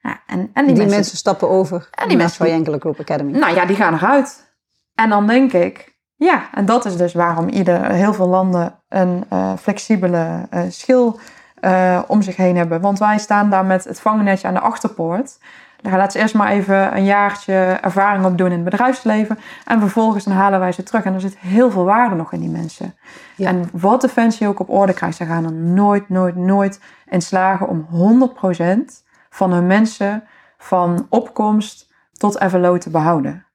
[0.00, 3.38] Ja, en, en die, die mensen, stappen over en die mensen van Enkele Group Academy.
[3.38, 4.54] Nou ja, die gaan eruit.
[4.94, 9.24] En dan denk ik, ja, en dat is dus waarom ieder, heel veel landen een
[9.32, 11.18] uh, flexibele uh, schil
[11.60, 12.80] uh, om zich heen hebben.
[12.80, 15.38] Want wij staan daar met het vangnetje aan de achterpoort.
[15.80, 19.38] Dan laat ze eerst maar even een jaartje ervaring opdoen in het bedrijfsleven.
[19.64, 21.04] En vervolgens dan halen wij ze terug.
[21.04, 22.94] En er zit heel veel waarde nog in die mensen.
[23.36, 23.48] Ja.
[23.48, 27.68] En wat Defensie ook op orde krijgt, ze gaan er nooit, nooit, nooit in slagen
[27.68, 27.86] om
[28.34, 30.22] 100% van hun mensen
[30.58, 33.45] van opkomst tot FLO te behouden.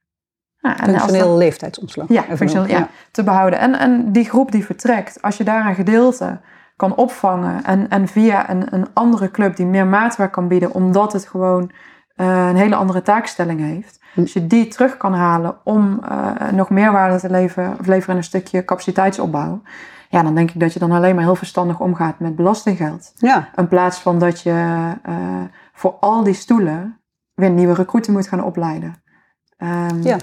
[0.62, 2.08] Ja, en functioneel leeftijdsomslag.
[2.10, 3.60] Ja, functioneel, ja, te behouden.
[3.60, 6.40] En, en die groep die vertrekt, als je daar een gedeelte
[6.76, 11.14] kan opvangen en, en via een, een andere club die meer maatwerk kan bieden, omdat
[11.14, 11.72] het gewoon
[12.16, 14.00] uh, een hele andere taakstelling heeft.
[14.14, 14.20] Hm.
[14.20, 18.10] Als je die terug kan halen om uh, nog meer waarde te leveren, of leveren
[18.10, 19.62] in een stukje capaciteitsopbouw.
[20.10, 23.14] Ja, dan denk ik dat je dan alleen maar heel verstandig omgaat met belastinggeld.
[23.16, 23.50] Ja.
[23.56, 25.16] In plaats van dat je uh,
[25.74, 27.00] voor al die stoelen
[27.34, 29.04] weer nieuwe recruiten moet gaan opleiden.
[29.58, 30.18] Um, ja.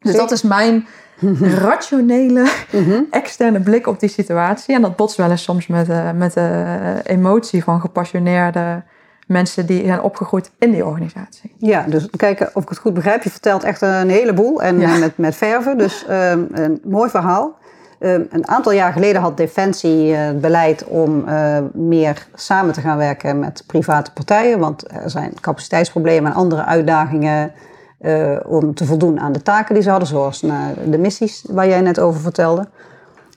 [0.00, 0.86] Dus dat is mijn
[1.64, 3.02] rationele, mhm.
[3.10, 4.74] externe blik op die situatie.
[4.74, 8.82] En dat botst wel eens soms met, uh, met de emotie van gepassioneerde
[9.26, 11.54] mensen die zijn opgegroeid in die organisatie.
[11.58, 13.22] Ja, dus kijken of ik het goed begrijp.
[13.22, 15.78] Je vertelt echt een heleboel en met, met verven.
[15.78, 17.56] Dus um, een mooi verhaal.
[18.00, 22.80] Um, een aantal jaar geleden had Defensie uh, het beleid om uh, meer samen te
[22.80, 24.58] gaan werken met private partijen.
[24.58, 27.52] Want er zijn capaciteitsproblemen en andere uitdagingen
[28.00, 30.08] uh, om te voldoen aan de taken die ze hadden.
[30.08, 30.40] Zoals
[30.84, 32.68] de missies waar jij net over vertelde.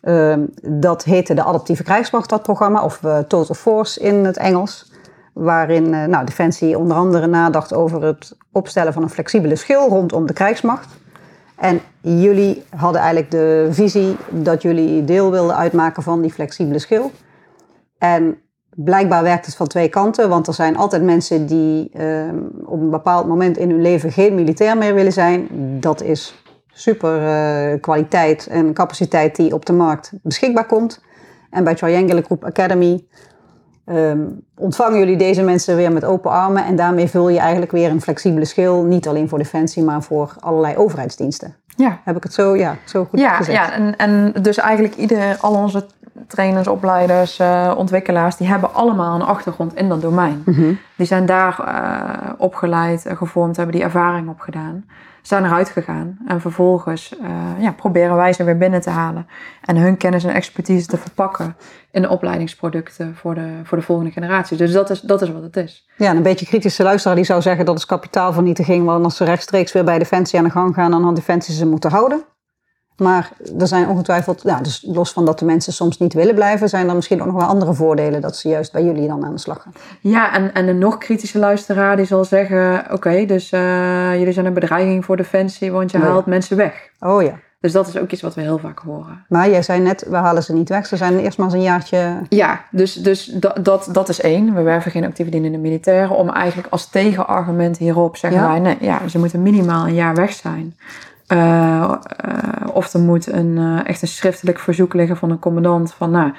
[0.02, 2.84] Ehm, dat heette de Adaptieve Krijgsmacht, dat programma.
[2.84, 4.92] Of Total Force in het Engels
[5.34, 10.26] waarin uh, nou, Defensie onder andere nadacht over het opstellen van een flexibele schil rondom
[10.26, 10.98] de krijgsmacht.
[11.56, 17.12] En jullie hadden eigenlijk de visie dat jullie deel wilden uitmaken van die flexibele schil.
[17.98, 18.38] En
[18.76, 22.30] blijkbaar werkt het van twee kanten, want er zijn altijd mensen die uh,
[22.66, 25.48] op een bepaald moment in hun leven geen militair meer willen zijn.
[25.80, 31.02] Dat is super uh, kwaliteit en capaciteit die op de markt beschikbaar komt.
[31.50, 33.06] En bij Triangular Group Academy
[33.92, 37.90] Um, ontvangen jullie deze mensen weer met open armen en daarmee vul je eigenlijk weer
[37.90, 41.56] een flexibele schil, niet alleen voor Defensie, maar voor allerlei overheidsdiensten.
[41.76, 42.00] Ja.
[42.04, 43.58] Heb ik het zo, ja, zo goed ja, gezegd?
[43.58, 45.86] Ja, en, en dus eigenlijk ieder, al onze
[46.28, 50.42] trainers, opleiders, uh, ontwikkelaars, die hebben allemaal een achtergrond in dat domein.
[50.46, 50.78] Mm -hmm.
[50.96, 54.86] Die zijn daar uh, opgeleid, gevormd, hebben die ervaring opgedaan
[55.30, 56.18] zijn eruit gegaan.
[56.28, 57.28] En vervolgens uh,
[57.60, 59.28] ja, proberen wij ze weer binnen te halen.
[59.66, 61.56] En hun kennis en expertise te verpakken
[61.92, 64.58] in de opleidingsproducten voor de, voor de volgende generatie.
[64.58, 65.88] Dus dat is, dat is wat het is.
[65.98, 68.86] Ja, een beetje kritische luisteraar die zou zeggen dat is kapitaalvernietiging.
[68.86, 71.66] Want als ze rechtstreeks weer bij Defensie aan de gang gaan, dan had Defensie ze
[71.66, 72.24] moeten houden.
[73.00, 76.70] Maar er zijn ongetwijfeld, ja, dus los van dat de mensen soms niet willen blijven,
[76.70, 79.34] zijn er misschien ook nog wel andere voordelen dat ze juist bij jullie dan aan
[79.34, 79.74] de slag gaan.
[80.02, 84.46] Ja, en, en een nog kritische luisteraar die zal zeggen: Oké, dus uh, jullie zijn
[84.46, 86.90] een bedreiging voor Defensie, want je oh haalt mensen weg.
[87.00, 87.40] Oh ja.
[87.62, 89.26] Dus dat is ook iets wat we heel vaak horen.
[89.28, 90.86] Maar jij zei net, we halen ze niet weg.
[90.86, 92.22] Ze zijn eerst maar eens een jaartje...
[92.30, 94.54] Ja, dus, dus dat, dat, dat is één.
[94.54, 96.16] We werven geen actieve dienende militairen.
[96.16, 98.60] Om eigenlijk als tegenargument hierop zeggen wij...
[98.60, 100.78] Nee, ja, ze moeten minimaal een jaar weg zijn.
[101.34, 101.94] Uh,
[102.26, 106.12] uh, of er moet een, uh, echt een schriftelijk verzoek liggen van een commandant van,
[106.12, 106.34] nou,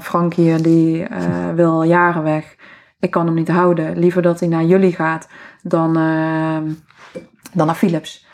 [0.00, 1.06] Frank hier die
[1.54, 2.56] wil al jaren weg.
[2.98, 3.98] Ik kan hem niet houden.
[3.98, 5.28] Liever dat hij naar jullie gaat
[5.62, 5.92] dan,
[7.52, 8.26] dan naar Philips.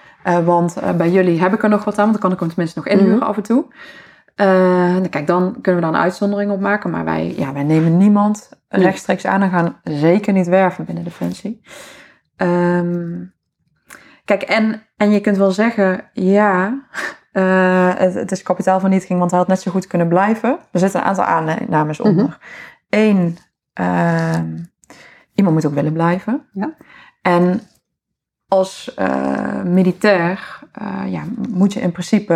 [0.44, 2.78] want bij jullie heb ik er nog wat aan, want dan kan ik hem tenminste
[2.78, 3.28] nog inhuren mm -hmm.
[3.28, 3.64] af en toe.
[5.10, 6.90] Kijk, dan kunnen we dan een uitzondering op maken.
[6.90, 11.60] Maar wij, ja, wij nemen niemand rechtstreeks aan en gaan zeker niet werven binnen Defensie.
[12.36, 13.34] Um,
[14.36, 16.80] kijk, en, en je kunt wel zeggen, ja,
[17.32, 20.58] uh, het, het, is kapitaalvernietiging, want hij had net zo goed kunnen blijven.
[20.72, 22.08] Er zitten een aantal aannames mhm.
[22.08, 22.38] onder.
[22.88, 23.38] Eén,
[23.80, 24.38] uh,
[25.34, 26.48] iemand moet ook willen blijven.
[26.52, 26.74] Ja.
[27.22, 27.60] En
[28.48, 32.34] als uh, militair uh, ja, moet je in principe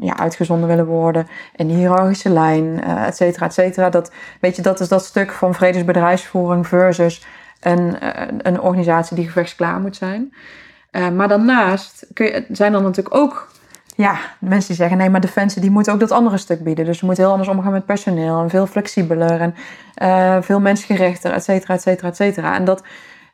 [0.00, 3.90] ja, uitgezonden willen worden in de hiërarchische lijn, et cetera, et cetera.
[3.90, 7.26] Dat, weet je, dat is dat stuk van vredesbedrijfsvoering versus
[7.60, 7.96] een,
[8.48, 10.32] een organisatie die gevechtsklaar moet zijn.
[10.92, 13.48] Maar daarnaast je, zijn er natuurlijk ook
[13.96, 16.84] ja, mensen die zeggen nee, maar Defensie die moet ook dat andere stuk bieden.
[16.84, 19.54] Dus we moeten heel anders omgaan met personeel en veel flexibeler en
[20.02, 22.54] uh, veel mensgerichter, et cetera, et cetera, et cetera.
[22.54, 22.82] En dat,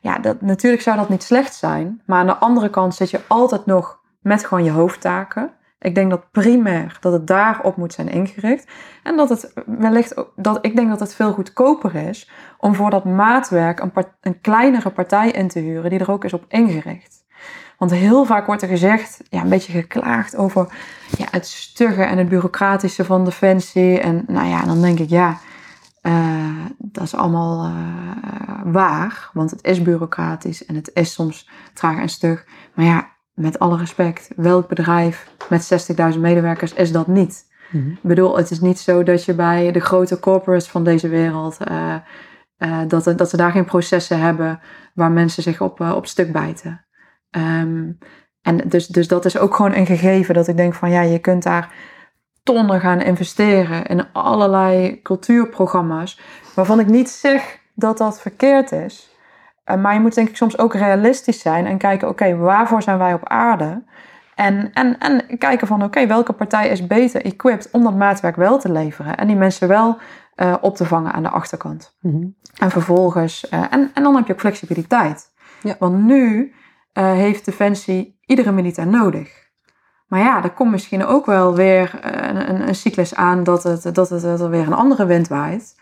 [0.01, 3.19] ja, dat, natuurlijk zou dat niet slecht zijn, maar aan de andere kant zit je
[3.27, 5.51] altijd nog met gewoon je hoofdtaken.
[5.79, 8.71] Ik denk dat primair dat het daarop moet zijn ingericht.
[9.03, 13.05] En dat het wellicht dat ik denk dat het veel goedkoper is om voor dat
[13.05, 13.91] maatwerk een,
[14.21, 17.16] een kleinere partij in te huren die er ook is op ingericht.
[17.77, 20.67] Want heel vaak wordt er gezegd, ja, een beetje geklaagd over
[21.17, 23.99] ja, het stugge en het bureaucratische van Defensie.
[23.99, 25.37] En nou ja, dan denk ik, ja,
[26.01, 27.73] uh, dat is allemaal uh,
[28.63, 29.29] waar.
[29.33, 32.45] Want het is bureaucratisch en het is soms traag en stug.
[32.73, 37.45] Maar ja, met alle respect, welk bedrijf met 60.000 medewerkers is dat niet?
[37.71, 41.07] Mm Ik bedoel, het is niet zo dat je bij de grote corporates van deze
[41.07, 41.95] wereld, uh,
[42.87, 44.59] dat, dat ze daar geen processen hebben
[44.93, 46.86] waar mensen zich op, op stuk bijten.
[47.31, 47.97] Um,
[48.41, 51.19] en dus, dus dat is ook gewoon een gegeven dat ik denk van ja, je
[51.19, 51.73] kunt daar
[52.43, 56.19] tonnen gaan investeren in allerlei cultuurprogramma's,
[56.55, 59.15] waarvan ik niet zeg dat dat verkeerd is.
[59.65, 62.97] Uh, maar je moet denk ik soms ook realistisch zijn en kijken, oké, waarvoor zijn
[62.97, 63.83] wij op aarde?
[64.35, 68.59] En, en, en kijken van, oké, welke partij is beter equipped om dat maatwerk wel
[68.59, 69.97] te leveren en die mensen wel
[70.35, 71.97] uh, op te vangen aan de achterkant.
[72.01, 72.35] Mm -hmm.
[72.57, 75.31] En vervolgens, uh, en, en dan heb je ook flexibiliteit.
[75.61, 75.75] Ja.
[75.79, 76.53] Want nu
[76.97, 79.45] uh, heeft Defensie iedere militair nodig.
[80.07, 83.95] Maar ja, er komt misschien ook wel weer een, een, een cyclus aan dat, het,
[83.95, 85.75] dat, het, dat er weer een andere wind waait.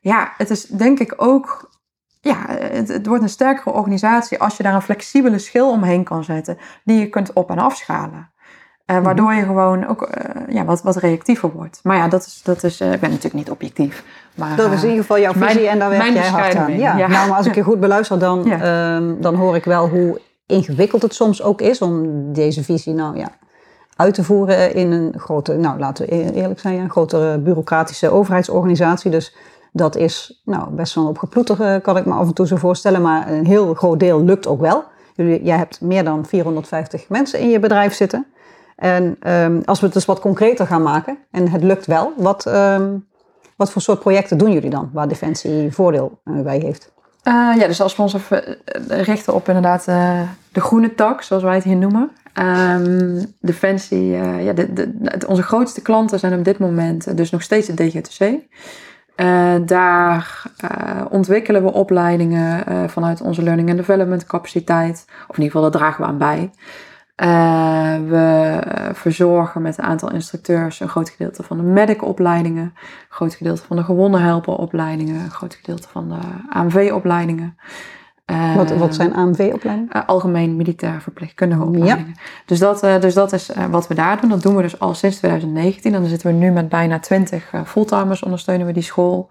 [0.00, 1.70] Ja, het is denk ik ook
[2.20, 6.24] ja, het, het, wordt een sterkere organisatie als je daar een flexibele schil omheen kan
[6.24, 8.30] zetten, die je kunt op- en afschalen.
[8.86, 11.80] Uh, waardoor je gewoon ook uh, ja, wat, wat reactiever wordt.
[11.82, 14.04] Maar ja, dat is, dat is uh, ik ben natuurlijk niet objectief.
[14.34, 16.78] Maar, dat is in ieder geval jouw visie mijn, en daar werk jij hard aan.
[16.78, 16.96] Ja.
[16.96, 17.06] ja.
[17.06, 18.94] Nou, maar als ik je goed beluister, dan, ja.
[18.96, 23.16] um, dan hoor ik wel hoe ingewikkeld het soms ook is om deze visie nou
[23.16, 23.30] ja,
[23.96, 28.10] uit te voeren in een grote, nou laten we e-, eerlijk zijn, een grotere bureaucratische
[28.10, 29.10] overheidsorganisatie.
[29.10, 29.36] Dus
[29.72, 33.02] dat is nou, best wel opgeploeter, kan ik me af en toe zo voorstellen.
[33.02, 34.84] Maar een heel groot deel lukt ook wel.
[35.14, 38.26] Jullie, jij hebt meer dan 450 mensen in je bedrijf zitten.
[38.76, 42.46] En um, als we het dus wat concreter gaan maken, en het lukt wel, wat,
[42.46, 43.06] um,
[43.56, 46.92] wat voor soort projecten doen jullie dan waar Defensie voordeel uh, bij heeft?
[47.28, 48.56] Uh, ja, dus als we ons even
[48.88, 50.20] richten op inderdaad uh,
[50.52, 52.10] de groene tak, zoals wij het hier noemen.
[52.38, 53.34] Um,
[54.44, 58.34] ja, de, de, onze grootste klanten zijn op dit moment dus nog steeds de DGTC.
[59.66, 60.42] daar
[61.10, 65.04] ontwikkelen we opleidingen vanuit onze learning and development capaciteit.
[65.06, 66.50] Of in ieder geval, daar dragen we aan bij.
[67.22, 68.58] Uh, we
[68.92, 72.72] verzorgen met een aantal instructeurs een groot gedeelte van de medic-opleidingen, een
[73.08, 77.58] groot gedeelte van de gewonnen helperopleidingen, een groot gedeelte van de AMV-opleidingen.
[78.26, 79.96] Uh, wat, wat zijn AMV-opleidingen?
[79.96, 82.14] Uh, algemeen militair verpleegkundige opleidingen.
[82.14, 82.20] Ja.
[82.46, 84.30] Dus, dat, dus dat is wat we daar doen.
[84.30, 85.94] Dat doen we dus al sinds 2019.
[85.94, 89.28] En dan zitten we nu met bijna 20 fulltimers ondersteunen we die school.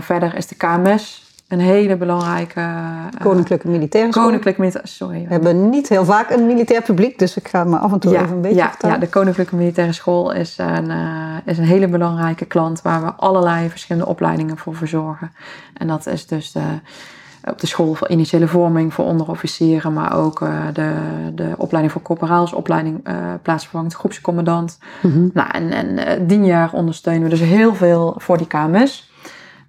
[0.00, 1.23] verder is de KMS,
[1.54, 2.60] een hele belangrijke...
[2.60, 4.24] Uh, Koninklijke Militaire School.
[4.24, 5.24] Koninklijke Militaire, sorry.
[5.26, 8.12] We hebben niet heel vaak een militair publiek, dus ik ga me af en toe
[8.12, 8.94] ja, even een beetje ja, vertellen.
[8.94, 13.12] Ja, de Koninklijke Militaire School is een, uh, is een hele belangrijke klant waar we
[13.12, 15.32] allerlei verschillende opleidingen voor verzorgen.
[15.74, 16.62] En dat is dus de,
[17.44, 20.92] op de school voor initiële vorming voor onderofficieren, maar ook uh, de,
[21.34, 23.08] de opleiding voor corporaals, opleiding
[23.42, 24.78] plaatsvervangend groepscommandant.
[25.02, 25.30] Mm -hmm.
[25.34, 29.12] Nou, en, en tien jaar ondersteunen we dus heel veel voor die KMS.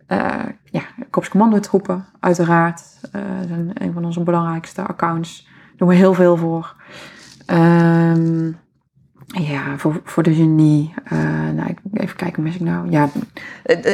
[0.07, 2.81] Uh, ja, korpscommandotroepen, uiteraard.
[3.15, 5.43] Uh, zijn een van onze belangrijkste accounts.
[5.43, 6.75] Daar doen we heel veel voor.
[7.47, 8.57] Um,
[9.27, 10.93] ja, voor, voor de genie.
[11.13, 12.89] Uh, nou, even kijken, mis ik nou?
[12.89, 13.09] Ja,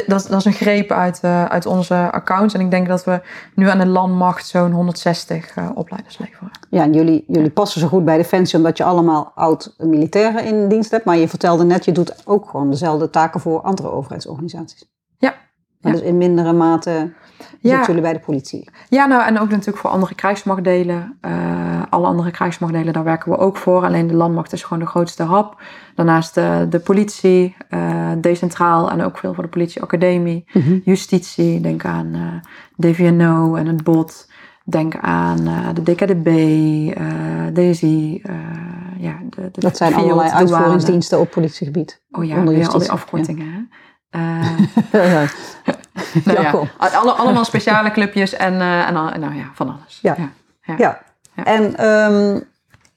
[0.06, 2.54] dat, dat is een greep uit, uh, uit onze accounts.
[2.54, 3.20] En ik denk dat we
[3.54, 6.50] nu aan de landmacht zo'n 160 uh, opleiders leveren.
[6.70, 10.90] Ja, en jullie, jullie passen zo goed bij Defensie omdat je allemaal oud-militairen in dienst
[10.90, 11.04] hebt.
[11.04, 14.90] Maar je vertelde net, je doet ook gewoon dezelfde taken voor andere overheidsorganisaties.
[15.18, 15.34] Ja,
[15.82, 15.98] Maar Ja.
[15.98, 17.12] dus in mindere mate
[17.60, 17.84] Ja.
[17.86, 18.68] jullie bij de politie.
[18.88, 21.18] Ja, nou en ook natuurlijk voor andere krijgsmachtdelen.
[21.20, 23.84] Eh, alle andere krijgsmachtdelen, daar werken we ook voor.
[23.84, 25.62] Alleen de landmacht is gewoon de grootste hap.
[25.94, 30.44] Daarnaast de, de politie, eh, decentraal en ook veel voor de politieacademie.
[30.84, 34.30] Justitie, denk aan eh DVNO en het BOD.
[34.64, 36.26] Denk aan eh, de DKDB,
[36.96, 38.20] eh DSI.
[38.22, 38.34] eh,
[38.98, 42.02] ja, de, de Dat zijn allerlei uitvoeringsdiensten op politiegebied.
[42.10, 43.46] Oh ja, onder weer al die afkortingen.
[43.46, 43.60] Hè?
[44.12, 44.20] Eh,
[46.24, 49.98] nou Ja, alle, allemaal speciale clubjes en, eh, en nou ja, van alles.
[50.02, 50.16] Ja.
[50.18, 50.30] ja.
[50.62, 51.00] Ja.
[51.34, 51.44] Ja.
[51.44, 52.40] En ehm,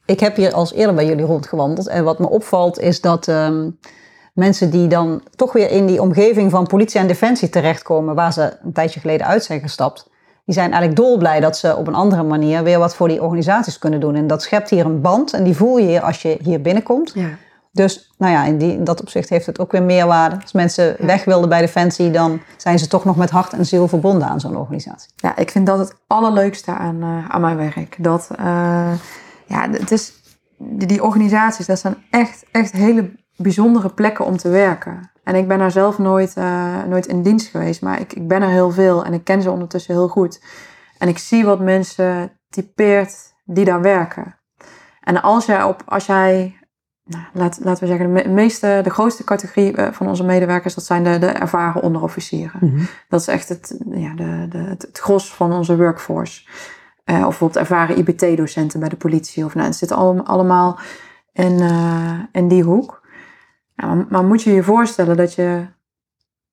[0.05, 1.87] ik heb hier als eerder bij jullie rondgewandeld.
[1.87, 3.69] En wat me opvalt is dat ehm,
[4.33, 8.57] mensen die dan toch weer in die omgeving van politie en defensie terechtkomen, waar ze
[8.63, 10.09] een tijdje geleden uit zijn gestapt,
[10.45, 13.79] die zijn eigenlijk dolblij dat ze op een andere manier weer wat voor die organisaties
[13.79, 14.15] kunnen doen.
[14.15, 17.11] En dat schept hier een band en die voel je hier als je hier binnenkomt.
[17.13, 17.29] Ja.
[17.75, 20.41] Dus nou ja, in, die, in dat opzicht heeft het ook weer meerwaarde.
[20.41, 23.87] Als mensen weg wilden bij Defensie, dan zijn ze toch nog met hart en ziel
[23.87, 25.09] verbonden aan zo'n organisatie.
[25.15, 27.95] Ja, ik vind dat het allerleukste aan, eh, aan mijn werk.
[28.03, 28.91] Dat, eh,
[29.45, 30.13] ja, het is,
[30.57, 35.11] die, die organisaties, dat zijn echt, echt hele bijzondere plekken om te werken.
[35.23, 38.41] En ik ben daar zelf nooit, eh, nooit in dienst geweest, maar ik, ik ben
[38.41, 40.43] er heel veel en ik ken ze ondertussen heel goed.
[40.97, 44.35] En ik zie wat mensen typeert die daar werken.
[45.01, 46.55] En als jij, op, als jij
[47.05, 50.73] nou, laat, laten we zeggen, de me- meeste, de grootste categorie eh, van onze medewerkers,
[50.73, 52.59] dat zijn de, de ervaren onderofficieren.
[53.09, 56.47] Dat is echt het, ja, de, de, het, het gros van onze workforce.
[57.03, 59.45] Eh, of bijvoorbeeld ervaren IBT-docenten bij de politie.
[59.45, 60.79] Of, nou, het zit allemaal, allemaal
[61.31, 63.07] in, eh, in die hoek.
[63.73, 65.65] Ja, maar, maar moet je je voorstellen dat je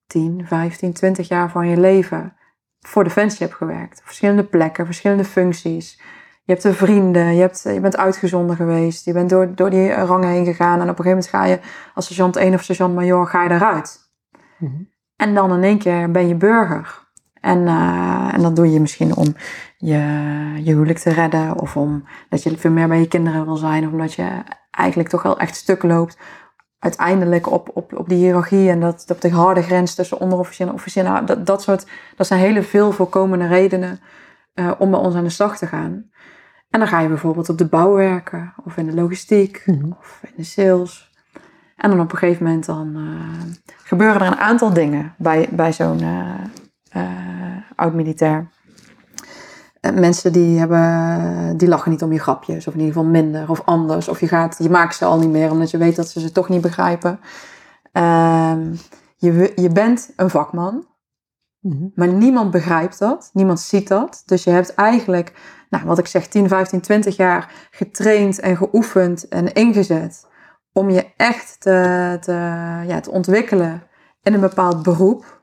[0.07, 2.33] 10, 15, 20 jaar van je leven
[2.79, 3.99] voor Defensie hebt gewerkt.
[3.99, 6.01] Op verschillende plekken, verschillende functies.
[6.45, 9.05] Je hebt er vrienden, je, hebt, je bent uitgezonden geweest.
[9.05, 10.81] Je bent door, door die rangen heen gegaan.
[10.81, 11.59] En op een gegeven moment ga je
[11.93, 13.99] als sergeant 1 of sergeant major ga je eruit.
[14.59, 14.81] Mhm.
[15.15, 17.01] En dan in één keer ben je burger.
[17.33, 19.35] En, eh, en dat doe je misschien om
[19.77, 19.97] je,
[20.63, 21.59] je huwelijk te redden.
[21.59, 23.85] Of om dat je veel meer bij je kinderen wil zijn.
[23.85, 26.17] Of omdat je eigenlijk toch wel echt stuk loopt.
[26.79, 30.73] Uiteindelijk op, op, op die hiërarchie en dat, op de harde grens tussen onderofficier en
[30.73, 31.03] officier.
[31.03, 33.99] Nou, dat, dat, soort, dat zijn hele veel voorkomende redenen
[34.53, 36.11] eh, om bij ons aan de slag te gaan.
[36.73, 38.53] En dan ga je bijvoorbeeld op de bouw werken.
[38.65, 39.63] Of in de logistiek.
[39.65, 39.91] Mhm.
[39.99, 41.11] Of in de sales.
[41.75, 45.73] En dan op een gegeven moment dan eh, gebeuren er een aantal dingen bij, bij
[45.73, 46.33] zo'n eh,
[46.89, 48.49] eh, oud-militair.
[49.93, 53.61] Mensen die, hebben, die lachen niet om je grapjes, of in ieder geval minder of
[53.65, 54.07] anders.
[54.07, 56.31] Of je, gaat, je maakt ze al niet meer omdat je weet dat ze ze
[56.31, 57.19] toch niet begrijpen.
[57.91, 58.73] Ehm,
[59.15, 60.85] je, je bent een vakman,
[61.63, 61.87] Mhm.
[61.95, 64.23] maar niemand begrijpt dat, niemand ziet dat.
[64.25, 65.33] Dus je hebt eigenlijk,
[65.73, 70.27] nou, wat ik zeg, 10, 15, 20 jaar getraind en geoefend en ingezet
[70.73, 72.31] om je echt te, te,
[72.87, 73.83] ja, te ontwikkelen
[74.21, 75.41] in een bepaald beroep.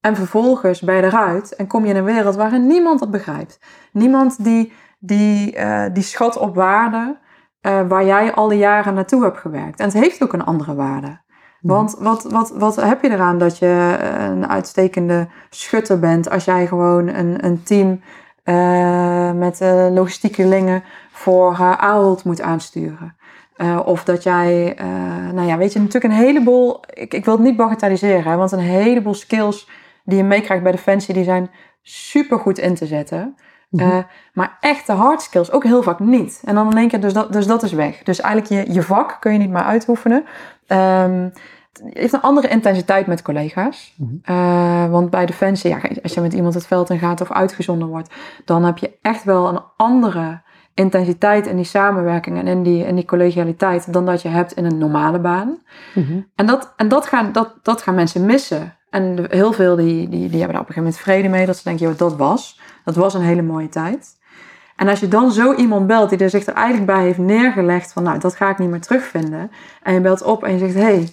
[0.00, 3.60] En vervolgens ben je eruit en kom je in een wereld waarin niemand dat begrijpt.
[3.92, 7.18] Niemand die, die, eh, die schat op waarde
[7.60, 9.80] eh, waar jij al die jaren naartoe hebt gewerkt.
[9.80, 11.20] En het heeft ook een andere waarde.
[11.60, 16.66] Want wat, wat, wat heb je eraan dat je een uitstekende schutter bent als jij
[16.66, 18.00] gewoon een, een team
[18.48, 23.16] eh, met eh logistiekelingen voor uh, Ahold moet aansturen?
[23.56, 24.86] Eh, of dat jij, eh,
[25.32, 28.52] nou ja, weet je, natuurlijk een heleboel, ik, ik wil het niet bagatelliseren, hè, want
[28.52, 29.68] een heleboel skills
[30.04, 31.50] die je meekrijgt bij Defensie, die zijn
[31.82, 33.36] super goed in te zetten.
[33.70, 33.98] Eh,
[34.32, 36.42] maar echte hard skills ook heel vaak niet.
[36.44, 38.02] En dan in één keer, dus dat, dus dat is weg.
[38.02, 40.24] Dus eigenlijk je, je vak kun je niet meer uitoefenen.
[40.66, 41.28] Ehm,
[41.84, 43.94] heeft een andere intensiteit met collega's.
[43.96, 44.14] Mhm.
[44.22, 47.88] Eh, want bij Defensie, ja, als je met iemand het veld in gaat of uitgezonden
[47.88, 48.14] wordt,
[48.44, 50.40] dan heb je echt wel een andere
[50.74, 54.64] intensiteit in die samenwerking en in die, in die collegialiteit dan dat je hebt in
[54.64, 55.58] een normale baan.
[55.94, 56.20] Mhm.
[56.34, 58.76] En dat, en dat, gaan, dat, dat gaan mensen missen.
[58.90, 61.46] En heel veel die, die, die hebben daar op een gegeven moment vrede mee.
[61.46, 62.60] Dat ze denken, joh, dat was.
[62.84, 64.16] Dat was een hele mooie tijd.
[64.76, 67.92] En als je dan zo iemand belt die er zich er eigenlijk bij heeft neergelegd
[67.92, 69.50] van, nou, dat ga ik niet meer terugvinden.
[69.82, 71.08] En je belt op en je zegt, hé, hey,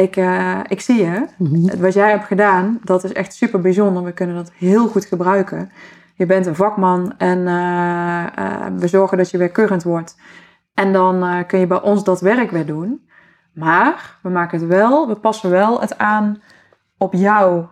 [0.00, 1.26] ik, eh, ik zie je.
[1.38, 1.80] Mhm.
[1.80, 4.04] Wat jij hebt gedaan, dat is echt super bijzonder.
[4.04, 5.70] We kunnen dat heel goed gebruiken.
[6.14, 10.16] Je bent een vakman en eh, eh, we zorgen dat je weer current wordt.
[10.74, 13.08] En dan kun je bij ons dat werk weer doen.
[13.52, 16.42] Maar we maken het wel, we passen wel het aan
[16.98, 17.70] op jouw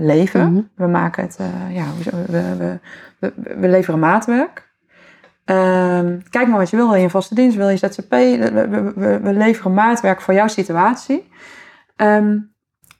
[0.00, 0.52] leven.
[0.52, 0.62] Mhm.
[0.74, 1.38] We maken het,
[1.70, 1.84] ja,
[2.26, 2.78] we,
[3.18, 4.71] we, we leveren maatwerk.
[5.44, 6.88] Ehm, kijk maar wat je wil.
[6.88, 7.56] Wil je een vaste dienst?
[7.56, 8.10] Wil je ZZP?
[8.10, 11.28] We, we, we, leveren maatwerk voor jouw situatie.
[11.96, 12.38] Ehm,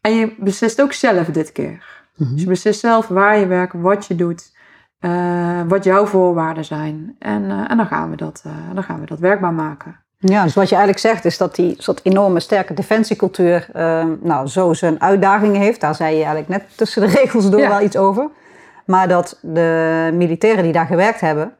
[0.01, 1.85] en je beslist ook zelf dit keer.
[2.17, 2.33] Mhm.
[2.33, 4.53] Dus je beslist zelf waar je werkt, wat je doet,
[4.99, 7.17] eh, wat jouw voorwaarden zijn.
[7.19, 10.01] En, eh, en dan, gaan we dat, eh, dan gaan we dat werkbaar maken.
[10.19, 14.47] Ja, dus wat je eigenlijk zegt is dat die soort enorme sterke defensiecultuur uh, nou,
[14.47, 15.81] zo zijn uitdagingen heeft.
[15.81, 17.69] Daar zei je eigenlijk net tussen de regels door Ja.
[17.69, 18.31] wel iets over.
[18.87, 21.53] Maar dat de militairen die daar gewerkt hebben,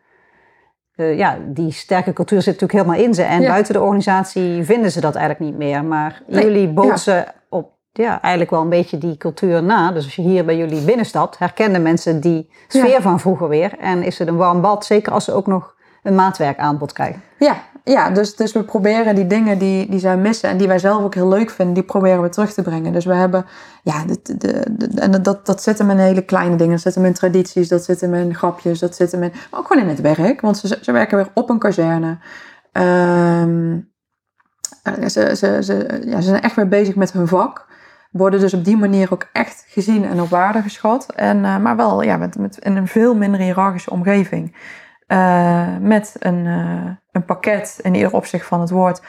[0.95, 3.23] eh, ja, die sterke cultuur zit natuurlijk helemaal in ze.
[3.23, 3.49] En Ja.
[3.49, 5.85] buiten de organisatie vinden ze dat eigenlijk niet meer.
[5.85, 9.93] Maar Nee, jullie bootsen op ja, eigenlijk wel een beetje die cultuur na.
[9.93, 13.01] Dus als je hier bij jullie binnenstapt, herkennen mensen die sfeer Ja.
[13.01, 13.79] van vroeger weer.
[13.79, 17.23] En is het een warm bad, zeker als ze ook nog een maatwerk aanbod krijgen.
[17.39, 20.79] Ja, ja dus, dus we proberen die dingen die, die zij missen en die wij
[20.79, 22.93] zelf ook heel leuk vinden, die proberen we terug te brengen.
[22.93, 23.47] Dus we hebben,
[23.83, 24.51] ja, de, de,
[24.95, 26.73] en dat, dat zit hem in hele kleine dingen.
[26.73, 29.61] Dat zit hem in tradities, dat zit hem in grapjes, dat zit hem in, maar
[29.61, 30.41] ook gewoon in het werk.
[30.41, 32.19] Want ze, ze werken weer op een kazerne.
[32.73, 33.79] Ehm,
[34.83, 37.71] eh, ze, ze, ze, ja, ze zijn echt weer bezig met hun vak.
[38.11, 41.13] Worden dus op die manier ook echt gezien en op waarde geschat.
[41.13, 44.57] En, eh, maar wel ja, met, met, in een veel minder hiërarchische omgeving.
[45.07, 46.47] Eh, met een,
[47.13, 49.03] een pakket in ieder opzicht van het woord.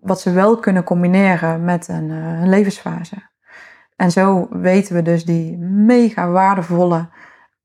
[0.00, 3.28] Wat ze wel kunnen combineren met een, eh, een levensfase.
[3.96, 7.08] En zo weten we dus die mega waardevolle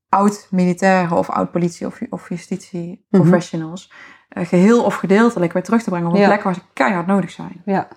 [0.10, 3.22] oud-militairen of oud-politie of, of justitie Mhm.
[3.22, 3.92] professionals.
[4.30, 6.28] eh, geheel of gedeeltelijk weer terug te brengen op een Ja.
[6.28, 7.62] plek waar ze keihard nodig zijn.
[7.66, 7.88] Ja,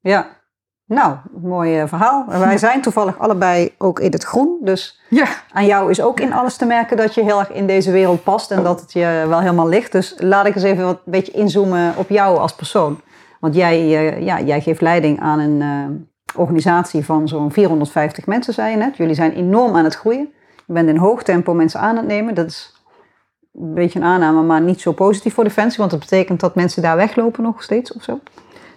[0.00, 0.40] ja.
[0.86, 2.24] Nou, mooi eh, verhaal.
[2.28, 4.58] Wij zijn toevallig allebei ook in het groen.
[4.60, 7.66] Dus Ja, aan jou is ook in alles te merken dat je heel erg in
[7.66, 9.92] deze wereld past en dat het je wel helemaal ligt.
[9.92, 13.00] Dus laat ik eens even wat een beetje inzoomen op jou als persoon.
[13.40, 18.54] Want jij, eh, ja, jij geeft leiding aan een eh, organisatie van zo'n 450 mensen,
[18.54, 18.96] zei je net.
[18.96, 20.32] Jullie zijn enorm aan het groeien.
[20.66, 22.34] Je bent in hoog tempo mensen aan het nemen.
[22.34, 22.82] Dat is
[23.54, 25.78] een beetje een aanname, maar niet zo positief voor Defensie.
[25.78, 28.20] Want dat betekent dat mensen daar weglopen nog steeds of zo.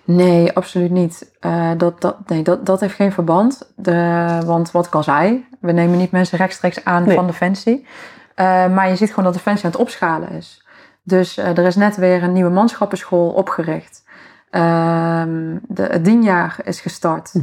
[0.05, 1.31] Nee, absoluut niet.
[1.39, 3.73] Eh, dat, dat, nee, dat, dat heeft geen verband.
[3.75, 7.15] De, want wat ik al zei, we nemen niet mensen rechtstreeks aan Nee.
[7.15, 7.87] van Defensie.
[8.35, 10.65] Eh, maar je ziet gewoon dat Defensie aan het opschalen is.
[11.03, 14.03] Dus eh, er is net weer een nieuwe manschappenschool opgericht.
[14.49, 17.33] Ehm, de, het dienjaar is gestart.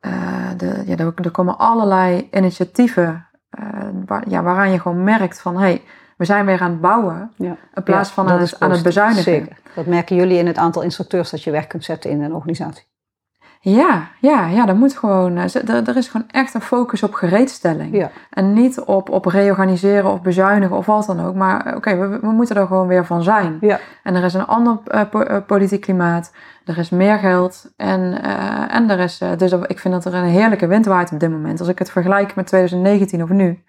[0.00, 0.12] Eh,
[0.56, 3.26] de, ja, er, er komen allerlei initiatieven
[4.06, 5.58] waar, ja, waaraan je gewoon merkt van...
[5.58, 5.82] Hey,
[6.16, 7.56] we zijn weer aan het bouwen Ja.
[7.74, 9.22] in plaats van aan het, aan het bezuinigen.
[9.22, 9.58] Zeker.
[9.74, 12.84] Dat merken jullie in het aantal instructeurs dat je weg kunt zetten in een organisatie.
[13.70, 17.14] Ja, ja, ja, er moet gewoon, eh, er, er is gewoon echt een focus op
[17.14, 17.96] gereedstelling.
[17.96, 18.10] Ja.
[18.30, 21.34] En niet op, op reorganiseren of bezuinigen of wat dan ook.
[21.34, 23.58] Maar eh, oké, we, we moeten er gewoon weer van zijn.
[23.60, 23.78] Ja.
[24.02, 26.32] En er is een ander eh, po- politiek klimaat.
[26.64, 27.72] Er is meer geld.
[27.76, 28.22] En,
[28.68, 31.60] en er is, dus ik vind dat er een heerlijke wind waait op dit moment.
[31.60, 33.62] Als ik het vergelijk met 2019 of nu.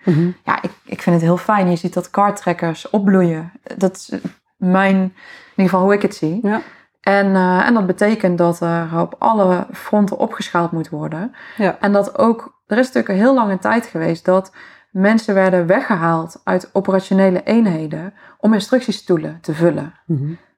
[0.44, 1.70] Ja, ik, ik vind het heel fijn.
[1.70, 3.52] Je ziet dat kartrekkers opbloeien.
[3.78, 4.20] Dat is
[4.58, 5.12] mijn, in
[5.50, 6.40] ieder geval hoe ik het zie.
[6.42, 6.62] Ja.
[7.08, 11.36] En, eh, en dat betekent dat er op alle fronten opgeschaald moet worden.
[11.58, 11.78] Ja.
[11.80, 14.56] En dat ook, er is natuurlijk een heel lange tijd geweest dat
[14.92, 19.94] mensen werden weggehaald uit operationele eenheden om instructiestoelen te vullen.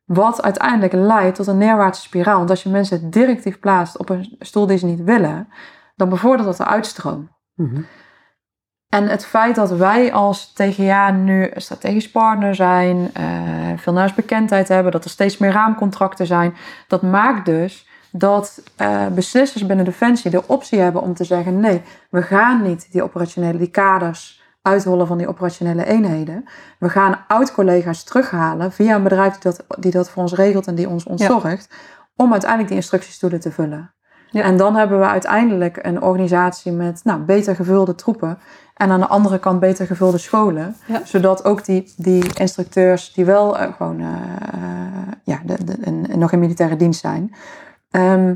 [0.06, 2.38] Wat uiteindelijk leidt tot een neerwaartse spiraal.
[2.38, 5.48] Want als je mensen directief plaatst op een stoel die ze niet willen,
[5.96, 7.30] dan bevordert dat de uitstroom.
[8.90, 13.26] En het feit dat wij als TGA nu een strategisch partner zijn, eh,
[13.76, 16.56] veel naamsbekendheid hebben, dat er steeds meer raamcontracten zijn,
[16.88, 21.82] dat maakt dus dat eh, beslissers binnen Defensie de optie hebben om te zeggen: nee,
[22.10, 26.46] we gaan niet die operationele, die kaders uithollen van die operationele eenheden.
[26.80, 30.76] We gaan oud-collega's terughalen via een bedrijf die dat, die dat voor ons regelt en
[30.76, 31.70] die ons ontzorgt,
[32.16, 33.94] om uiteindelijk die instructiestoelen te vullen.
[34.32, 34.44] Ja.
[34.44, 38.40] En dan hebben we uiteindelijk een organisatie met nou, beter gevulde troepen.
[38.80, 40.76] En aan de andere kant beter gevulde scholen.
[40.86, 41.02] Ja.
[41.06, 44.08] Zodat ook die, die instructeurs die wel eh, gewoon eh,
[45.24, 47.36] ja, de, de, en, en nog in militaire dienst zijn.
[47.92, 48.36] ehm,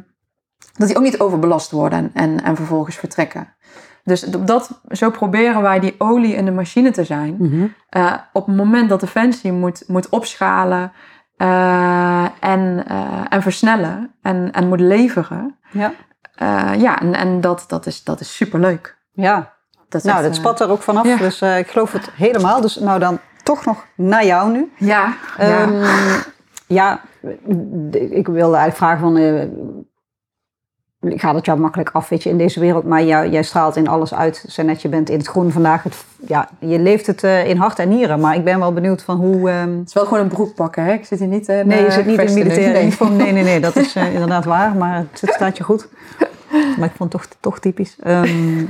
[0.77, 3.53] dat die ook niet overbelast worden en, en, en vervolgens vertrekken.
[4.03, 7.37] Dus dat, zo proberen wij die olie in de machine te zijn.
[7.89, 10.91] Eh, op het moment dat Defensie moet, moet opschalen
[12.39, 12.85] en,
[13.29, 15.55] en versnellen en, en moet leveren.
[15.71, 15.93] Ja.
[16.77, 18.97] Ja, en, en dat, dat, is, dat is superleuk.
[19.11, 19.52] Ja,
[20.01, 21.05] Dat nou, dat eh, spat er ook vanaf.
[21.05, 21.17] ja.
[21.17, 22.61] Dus eh, ik geloof het helemaal.
[22.61, 24.71] Dus nou dan toch nog naar jou nu.
[24.77, 25.61] Ja, ja.
[25.61, 25.83] Ehm,
[26.67, 27.01] ja,
[27.91, 29.17] ik wilde eigenlijk vragen van...
[29.17, 29.41] eh,
[31.11, 32.83] ik ga het jou makkelijk af, weet je, in deze wereld.
[32.83, 34.45] Maar jou, jij straalt in alles uit.
[34.47, 35.83] Zei net, je bent in het groen vandaag.
[35.83, 38.19] Het, ja, je leeft het eh, in hart en nieren.
[38.19, 39.49] Maar ik ben wel benieuwd van hoe...
[39.49, 40.93] ehm, het is wel gewoon een broek pakken, hè?
[40.93, 42.81] Ik zit hier niet in nee, je eh, zit niet in militaire Nee.
[42.81, 43.15] uniform.
[43.15, 44.75] Nee, nee, nee, dat is eh, inderdaad waar.
[44.75, 45.87] Maar het staat je goed.
[46.77, 47.95] Maar ik vond het toch, toch typisch.
[47.99, 48.65] Ehm,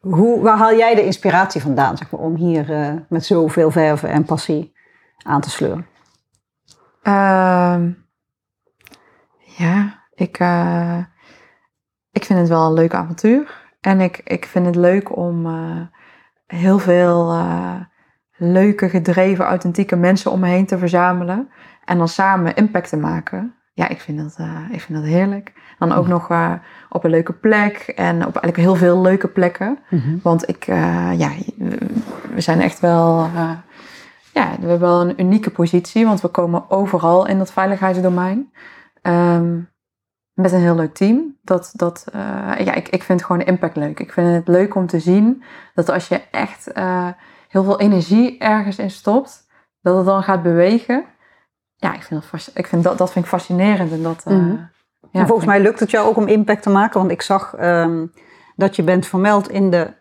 [0.00, 4.08] hoe, waar haal jij de inspiratie vandaan, zeg maar, om hier eh, met zoveel verven
[4.08, 4.72] en passie
[5.22, 5.86] aan te sleuren?
[7.02, 7.92] Ehm,
[9.38, 10.98] ja, ik, eh,
[12.10, 13.68] ik vind het wel een leuk avontuur.
[13.80, 15.80] En ik, ik vind het leuk om eh,
[16.46, 17.38] heel veel
[18.36, 21.50] leuke, gedreven, authentieke mensen om me heen te verzamelen.
[21.84, 23.59] En dan samen impact te maken.
[23.80, 25.52] Ja, ik vind dat, eh, ik vind dat heerlijk.
[25.78, 26.52] Dan ook nog uh,
[26.88, 29.78] op een leuke plek en op eigenlijk heel veel leuke plekken.
[29.90, 30.16] Mhm.
[30.22, 31.30] Want ik, uh, ja,
[32.34, 33.28] we zijn echt wel,
[34.32, 38.52] ja, we hebben wel een unieke positie, want we komen overal in dat veiligheidsdomein.
[39.02, 39.68] Um,
[40.32, 41.36] met een heel leuk team.
[41.42, 42.04] Dat, dat,
[42.58, 44.00] ja, ik, ik vind gewoon de impact leuk.
[44.00, 45.42] Ik vind het leuk om te zien
[45.74, 46.70] dat als je echt
[47.48, 49.46] heel veel energie ergens in stopt,
[49.80, 51.04] dat het dan gaat bewegen
[51.80, 53.92] ja, ik vind dat, ik vind dat, dat vind ik fascinerend.
[53.92, 54.52] En dat, uh,
[55.10, 56.98] ja, volgens mij lukt het jou ook om impact te maken.
[56.98, 58.12] Want ik zag um,
[58.56, 59.98] dat je bent vermeld in de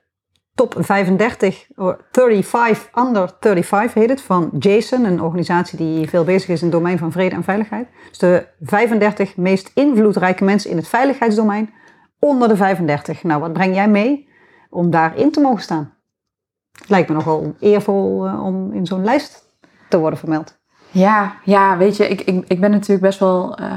[0.56, 1.68] top 35,
[2.12, 6.76] 35 under 35 heet het, van Jason, een organisatie die veel bezig is in het
[6.76, 7.88] domein van vrede en veiligheid.
[8.10, 11.74] Dus de 35 meest invloedrijke mensen in het veiligheidsdomein
[12.20, 13.24] onder de 35.
[13.24, 14.30] Nou, wat breng jij mee
[14.70, 15.94] om daarin te mogen staan?
[16.72, 19.52] Het lijkt me nogal eervol uh, om in zo'n lijst
[19.90, 20.59] te worden vermeld.
[20.92, 23.68] Ja, ja, weet je, ik, ik, ik ben natuurlijk best wel uh,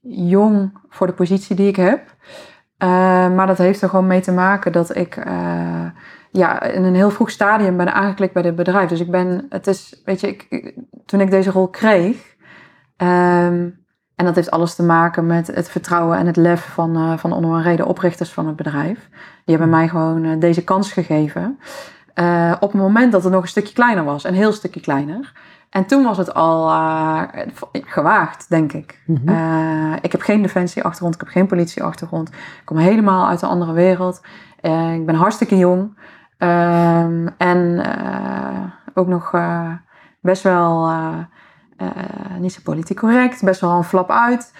[0.00, 2.14] jong voor de positie die ik heb.
[2.82, 2.88] Uh,
[3.34, 5.84] maar dat heeft er gewoon mee te maken dat ik uh,
[6.30, 8.88] ja, in een heel vroeg stadium ben aangeklikt bij dit bedrijf.
[8.88, 10.74] Dus ik ben, het is, weet je, ik,
[11.06, 12.36] toen ik deze rol kreeg,
[12.96, 13.84] um,
[14.14, 17.32] en dat heeft alles te maken met het vertrouwen en het lef van, uh, van
[17.32, 19.08] onder reden oprichters van het bedrijf.
[19.44, 21.58] Die hebben mij gewoon deze kans gegeven.
[22.60, 25.32] op het moment dat het nog een stukje kleiner was, een heel stukje kleiner.
[25.70, 27.22] En toen was het al uh,
[27.72, 29.00] gewaagd, denk ik.
[29.06, 29.34] Mm -hmm.
[29.34, 32.28] uh, ik heb geen defensieachtergrond, ik heb geen politieachtergrond.
[32.28, 34.20] Ik kom helemaal uit een andere wereld.
[34.62, 35.98] Uh, ik ben hartstikke jong.
[37.36, 37.82] en
[38.94, 39.30] ook nog
[40.20, 40.90] best wel
[42.38, 44.52] niet zo politiek correct, best wel een flap uit.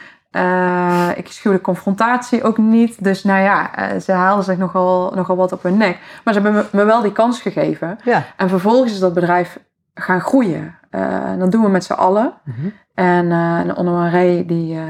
[1.16, 3.04] ik schuw de confrontatie ook niet.
[3.04, 5.98] Dus nou ja, ze haalden zich nogal, nogal wat op hun nek.
[6.24, 7.98] Maar ze hebben me, me wel die kans gegeven.
[8.04, 8.24] Ja.
[8.36, 9.58] En vervolgens is dat bedrijf
[9.94, 10.74] gaan groeien.
[10.96, 12.32] Uh, dat doen we met z'n allen.
[12.44, 12.72] Mm -hmm.
[12.94, 14.82] En, uh, en Onno Ray, die, uh,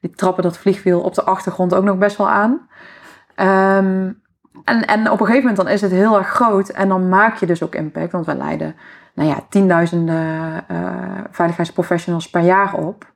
[0.00, 2.50] die trappen dat vliegwiel op de achtergrond ook nog best wel aan.
[3.80, 4.22] Um,
[4.64, 6.68] en, en op een gegeven moment dan is het heel erg groot.
[6.68, 8.12] En dan maak je dus ook impact.
[8.12, 8.74] Want we leiden
[9.14, 10.64] nou ja, tienduizenden
[11.30, 13.12] veiligheidsprofessionals per jaar op.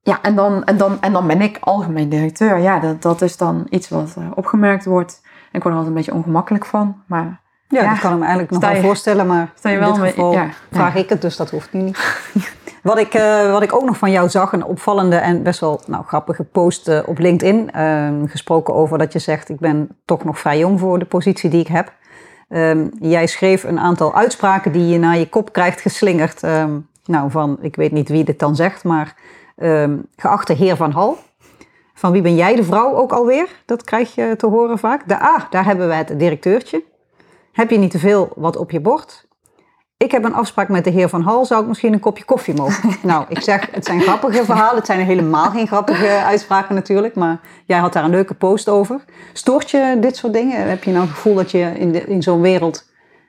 [0.00, 2.58] Ja, en dan, en dan, en dan ben ik algemeen directeur.
[2.58, 5.20] Ja, dat, dat is dan iets wat opgemerkt wordt.
[5.22, 7.02] En ik word er altijd een beetje ongemakkelijk van.
[7.06, 9.80] Maar ja, ja, dat kan ik me eigenlijk nog wel voorstellen, maar sta je in
[9.80, 11.98] wel dit mee- geval ja, vraag ik het, dus dat hoeft nu niet.
[12.82, 15.80] wat, ik, eh, wat ik ook nog van jou zag, een opvallende en best wel
[15.86, 20.24] nou, grappige post eh, op LinkedIn, ehm, gesproken over dat je zegt, ik ben toch
[20.24, 21.92] nog vrij jong voor de positie die ik heb.
[22.48, 26.42] Ehm, jij schreef een aantal uitspraken die je naar je kop krijgt geslingerd.
[26.42, 29.14] Ehm, nou, van, ik weet niet wie dit dan zegt, maar
[30.16, 31.18] geachte heer Van Hal.
[31.94, 33.48] Van wie ben jij de vrouw ook alweer?
[33.66, 35.08] Dat krijg je te horen vaak.
[35.08, 36.82] De A, daar hebben we het directeurtje.
[37.58, 39.26] Heb je niet te veel wat op je bord?
[39.96, 41.44] Ik heb een afspraak met de heer Van Hal.
[41.44, 42.90] Zou ik misschien een kopje koffie mogen?
[43.10, 44.76] nou, ik zeg, het zijn grappige verhalen.
[44.76, 47.14] Het zijn helemaal geen grappige uitspraken natuurlijk.
[47.14, 49.04] Maar jij had daar een leuke post over.
[49.32, 50.68] Stoort je dit soort dingen?
[50.68, 52.84] Heb je nou het gevoel dat je in, de- in zo'n wereld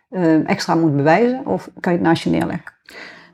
[0.09, 1.45] eh, extra moet bewijzen?
[1.45, 2.73] Of kan je het naast je neerleggen?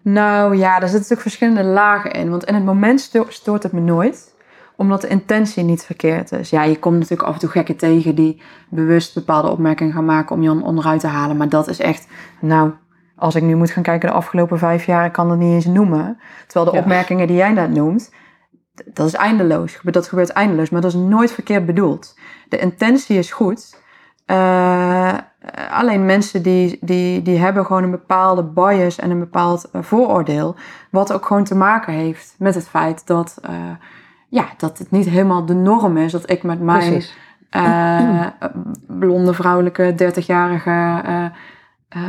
[0.02, 2.30] Nou ja, er zitten natuurlijk verschillende lagen in.
[2.30, 4.35] Want in het moment sto- stoort het me nooit.
[4.78, 6.50] Omdat de intentie niet verkeerd is.
[6.50, 10.36] Ja, je komt natuurlijk af en toe gekken tegen die bewust bepaalde opmerkingen gaan maken
[10.36, 11.38] om je on- onderuit te halen.
[11.38, 12.08] Maar dat is echt,
[12.42, 12.72] nou,
[13.16, 15.66] als ik nu moet gaan kijken de afgelopen vijf jaar, ik kan dat niet eens
[15.66, 16.18] noemen.
[16.48, 16.84] Terwijl de Ja.
[16.84, 18.14] opmerkingen die jij net noemt,
[18.86, 19.80] dat is eindeloos.
[19.84, 22.20] Dat gebeurt eindeloos, maar dat is nooit verkeerd bedoeld.
[22.50, 23.84] De intentie is goed.
[24.26, 25.14] Eh,
[25.72, 30.56] alleen mensen die, die, die hebben gewoon een bepaalde bias en een bepaald eh, vooroordeel.
[30.92, 33.54] Wat ook gewoon te maken heeft met het feit dat, eh,
[34.36, 36.12] ja, dat het niet helemaal de norm is.
[36.12, 37.18] Dat ik met mijn Precies.
[37.50, 38.26] eh,
[38.88, 41.02] blonde vrouwelijke 30-jarige.
[41.06, 41.26] eh,
[41.90, 42.02] eh,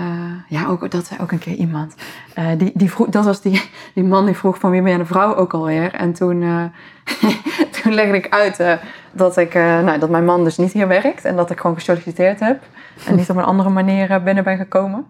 [0.48, 1.94] ja, ook, dat zei ook een keer iemand.
[2.34, 4.98] Eh, die, die vroeg, dat was die, die man die vroeg van wie ben je
[4.98, 5.92] de vrouw ook alweer.
[5.94, 6.64] En toen, eh,
[7.82, 8.72] toen legde ik uit eh,
[9.12, 11.24] dat, ik, eh, nou, dat mijn man dus niet hier werkt.
[11.24, 12.62] En dat ik gewoon gesolliciteerd heb.
[13.06, 15.06] En niet op een andere manier eh, binnen ben gekomen.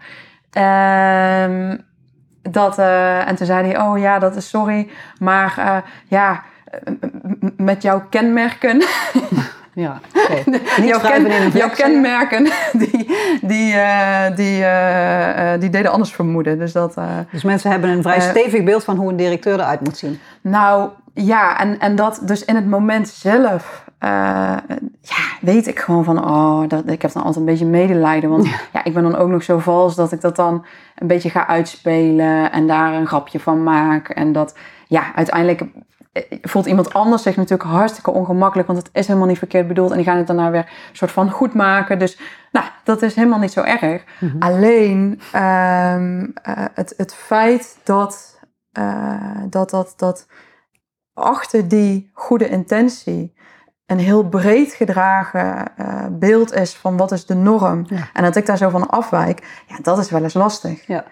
[0.50, 1.76] Ehm,
[2.42, 4.88] dat, eh, en toen zei hij, oh ja, dat is sorry.
[5.18, 5.76] Maar eh,
[6.08, 6.38] ja, eh,
[7.56, 8.82] met jouw kenmerken
[9.76, 10.00] Ja.
[10.80, 12.44] Niet jouw, ken- in kenmerken,
[12.82, 13.10] die,
[13.42, 16.58] die, eh, die, eh, eh, die deden anders vermoeden.
[16.58, 16.94] Dus dat,
[17.30, 20.18] Dus mensen hebben een vrij stevig beeld van hoe een directeur eruit moet zien.
[20.40, 23.84] nou ja, en, en dat dus in het moment zelf,
[25.00, 28.30] ja, weet ik gewoon van, oh, dat, ik heb dan altijd een beetje medelijden.
[28.30, 30.64] Want ja, ik ben dan ook nog zo vals dat ik dat dan
[30.98, 34.08] een beetje ga uitspelen en daar een grapje van maak.
[34.08, 34.54] En dat,
[34.86, 35.62] ja, uiteindelijk
[36.42, 39.90] voelt iemand anders zich natuurlijk hartstikke ongemakkelijk, want het is helemaal niet verkeerd bedoeld.
[39.90, 41.98] En die gaan het daarna weer een soort van goed maken.
[41.98, 42.18] Dus
[42.52, 44.04] nou, dat is helemaal niet zo erg.
[44.38, 48.40] Alleen ehm, eh, het, het feit dat,
[48.72, 50.26] eh, dat, dat, dat
[51.14, 53.34] achter die goede intentie
[53.86, 57.84] een heel breed gedragen uh, beeld is van wat is de norm.
[57.88, 58.08] Ja.
[58.12, 60.86] En dat ik daar zo van afwijk, ja, dat is wel eens lastig.
[60.86, 61.04] Ja.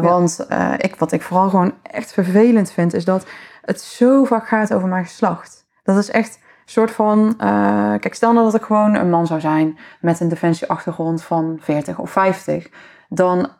[0.00, 3.26] Want ik, wat ik vooral gewoon echt vervelend vind, is dat
[3.66, 5.66] het zo vaak gaat over mijn geslacht.
[5.82, 7.34] Dat is echt een soort van.
[7.40, 11.58] Uh, kijk, stel nou dat ik gewoon een man zou zijn met een defensieachtergrond van
[11.60, 12.68] 40 of 50.
[13.08, 13.52] Dan,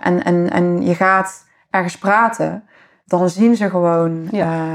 [0.00, 2.64] en, en, en je gaat ergens praten
[3.10, 4.66] dan zien ze gewoon Ja.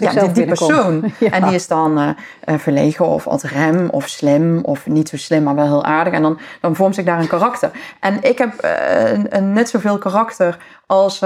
[0.00, 1.04] uh, ja, die, persoon.
[1.18, 1.30] Ja.
[1.30, 2.08] En die is dan uh,
[2.44, 6.12] uh, verlegen of als rem of slim of niet zo slim, maar wel heel aardig.
[6.12, 7.70] En dan, dan vormt zich daar een karakter.
[8.00, 11.18] En ik heb uh, een, een net zoveel karakter als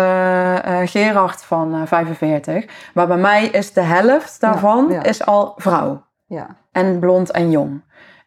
[0.84, 2.64] Gerard van uh, 45.
[2.94, 5.02] Maar bij mij is de helft daarvan ja.
[5.02, 6.02] is al vrouw.
[6.26, 6.56] Ja.
[6.72, 7.82] En blond en jong.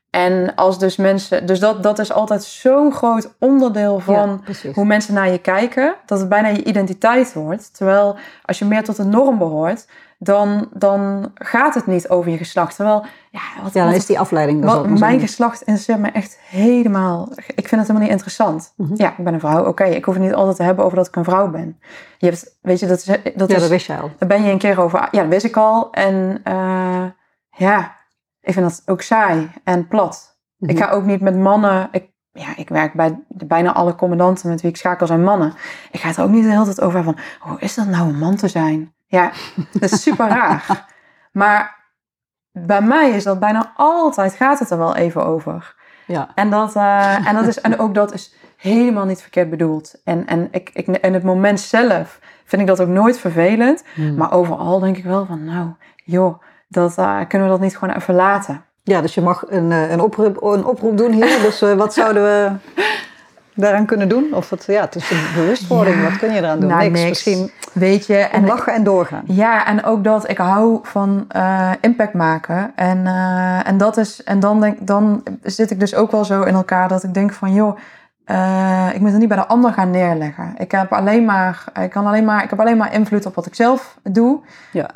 [0.10, 4.86] En als dus mensen, dus dat, dat is altijd zo'n groot onderdeel van Ja, hoe
[4.86, 7.76] mensen naar je kijken, dat het bijna je identiteit wordt.
[7.76, 9.88] Terwijl als je meer tot de norm behoort,
[10.18, 12.76] dan, dan gaat het niet over je geslacht.
[12.76, 14.62] Terwijl, ja, wat, Ja, dan is die afleiding.
[14.66, 17.30] dat wat- mijn geslacht interesseert me echt helemaal.
[17.36, 18.74] Ik vind het helemaal niet interessant.
[18.78, 18.93] Mhm.
[18.95, 19.66] Ja, ik ben een vrouw.
[19.66, 21.80] Oké, ik hoef het niet altijd te hebben over dat ik een vrouw ben.
[22.18, 23.03] Je hebt, weet je, dat is,
[23.36, 24.12] dat Ja, is dat wist je al.
[24.18, 25.07] daar ben je een keer over.
[25.12, 25.91] Ja, dat wist ik al.
[25.91, 27.03] En eh,
[27.49, 27.97] ja,
[28.50, 30.38] ik vind dat ook saai en plat.
[30.58, 30.72] Mhm.
[30.72, 31.88] Ik ga ook niet met mannen.
[31.91, 35.54] Ik, ja, ik werk bij de- bijna alle commandanten met wie ik schakel zijn mannen.
[35.91, 37.88] Ik ga het er ook niet de hele tijd over hebben van, hoe is dat
[37.88, 38.93] nou een man te zijn?
[39.06, 39.32] Ja,
[39.72, 40.86] dat is super raar.
[41.32, 41.78] Maar
[42.52, 45.76] bij mij is dat bijna altijd, gaat het er wel even over.
[46.08, 46.30] Ja.
[46.36, 50.02] En, dat, eh, en, dat is, en ook dat is helemaal niet verkeerd bedoeld.
[50.04, 53.84] En, en, ik, ik, en het moment zelf vind ik dat ook nooit vervelend.
[53.95, 54.16] Mhm.
[54.16, 57.96] Maar overal denk ik wel van, nou, joh, dat, eh, kunnen we dat niet gewoon
[57.96, 58.64] even laten?
[58.84, 61.42] Ja, dus je mag een, eh, een, oproep, een oproep doen hier.
[61.42, 62.52] Dus eh, wat zouden we
[63.62, 64.34] daaraan kunnen doen?
[64.34, 65.96] Of het, ja, het is een bewustwording.
[65.96, 66.04] Ja.
[66.04, 66.70] Wat kun je eraan doen?
[66.70, 66.94] Nou, niks.
[66.94, 67.10] niks.
[67.10, 69.24] Misschien Weet je, en en lachen en doorgaan.
[69.26, 71.28] Ja, en ook dat ik hou van
[71.82, 72.72] impact maken.
[72.76, 73.06] En,
[73.66, 76.88] en, dat is, en dan, denk, dan zit ik dus ook wel zo in elkaar
[76.88, 77.78] dat ik denk van joh,
[78.94, 80.54] ik moet het niet bij de ander gaan neerleggen.
[80.58, 83.46] Ik heb alleen maar, ik kan alleen maar, ik heb alleen maar invloed op wat
[83.46, 84.40] ik zelf doe.
[84.72, 84.90] Ja.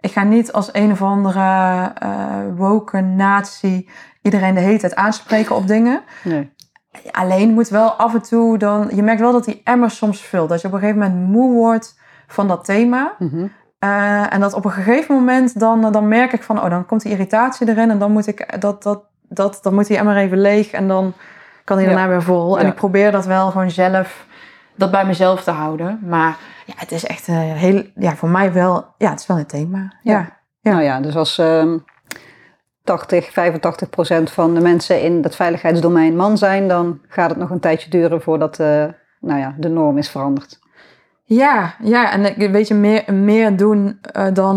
[0.00, 3.88] Ik ga niet als een of andere eh woke natie
[4.22, 6.00] iedereen de hele tijd aanspreken op dingen.
[6.24, 6.52] Nee.
[7.10, 8.88] Alleen moet wel af en toe dan.
[8.94, 10.48] Je merkt wel dat die emmer soms vult.
[10.48, 13.12] Dat je op een gegeven moment moe wordt van dat thema.
[13.18, 13.46] Mhm.
[13.78, 17.02] Eh, en dat op een gegeven moment dan, dan merk ik van, oh, dan komt
[17.02, 17.90] die irritatie erin.
[17.90, 20.70] En dan moet ik dat, dat, dat, dan moet die emmer even leeg.
[20.70, 21.12] En dan
[21.64, 21.92] kan hij Ja.
[21.92, 22.58] daarna weer vol.
[22.58, 22.70] En Ja.
[22.70, 24.26] ik probeer dat wel gewoon zelf,
[24.78, 26.00] dat bij mezelf te houden.
[26.02, 29.38] Maar ja, het is echt eh, heel, ja, voor mij wel, ja, het is wel
[29.38, 29.92] een thema.
[30.02, 30.36] Ja.
[30.60, 30.70] Ja.
[30.70, 31.78] Nou ja, dus als ehm
[32.84, 37.50] 80, 85 procent van de mensen in dat veiligheidsdomein man zijn, dan gaat het nog
[37.50, 38.84] een tijdje duren voordat eh,
[39.20, 40.58] nou ja, de norm is veranderd.
[41.24, 44.56] Ja, ja, en ik weet je, meer, meer doen eh, dan.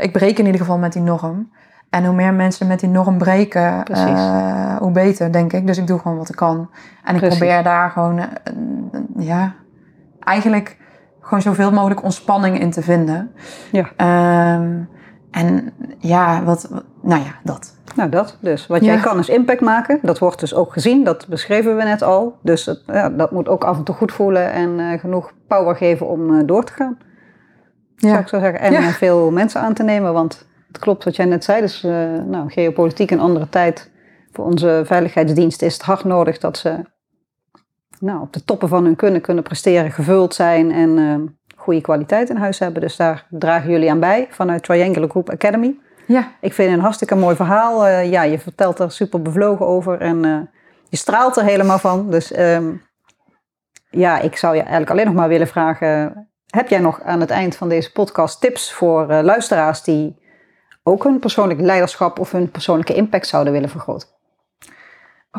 [0.00, 1.52] ik breek in ieder geval met die norm.
[1.94, 5.66] En hoe meer mensen met die norm breken, eh, hoe beter, denk ik.
[5.66, 6.70] Dus ik doe gewoon wat ik kan.
[7.04, 7.38] En ik Precies.
[7.38, 9.54] probeer daar gewoon, eh, eh, ja,
[10.20, 10.76] eigenlijk
[11.20, 13.30] gewoon zoveel mogelijk ontspanning in te vinden.
[13.72, 13.88] Ja.
[13.96, 14.72] Ehm,
[15.30, 16.68] en ja, wat,
[17.02, 17.76] nou ja, dat.
[17.94, 18.66] Nou, dat dus.
[18.66, 18.92] Wat Ja.
[18.92, 19.98] jij kan is impact maken.
[20.02, 21.04] Dat wordt dus ook gezien.
[21.04, 22.38] Dat beschreven we net al.
[22.42, 26.08] Dus het, ja, dat moet ook af en toe goed voelen en genoeg power geven
[26.08, 26.98] om door te gaan.
[27.96, 28.60] Zou Ja, ik zo zeggen.
[28.60, 28.80] En Ja.
[28.80, 30.12] veel mensen aan te nemen.
[30.12, 31.60] Want het klopt wat jij net zei.
[31.60, 31.90] Dus eh,
[32.26, 33.90] nou, geopolitiek een andere tijd.
[34.32, 36.80] Voor onze veiligheidsdienst is het hard nodig dat ze
[37.98, 42.30] nou, op de toppen van hun kunnen kunnen presteren, gevuld zijn en eh, goede kwaliteit
[42.30, 42.80] in huis hebben.
[42.80, 45.78] Dus daar dragen jullie aan bij vanuit Triangular Group Academy.
[46.06, 47.86] ja, Ik vind het een hartstikke mooi verhaal.
[47.86, 50.48] Eh, ja, je vertelt er super bevlogen over en
[50.88, 52.10] je straalt er helemaal van.
[52.10, 52.72] Dus ehm,
[53.90, 57.30] ja, ik zou je eigenlijk alleen nog maar willen vragen: heb jij nog aan het
[57.30, 60.22] eind van deze podcast tips voor luisteraars die
[60.86, 64.08] ook hun persoonlijk leiderschap of hun persoonlijke impact zouden willen vergroten?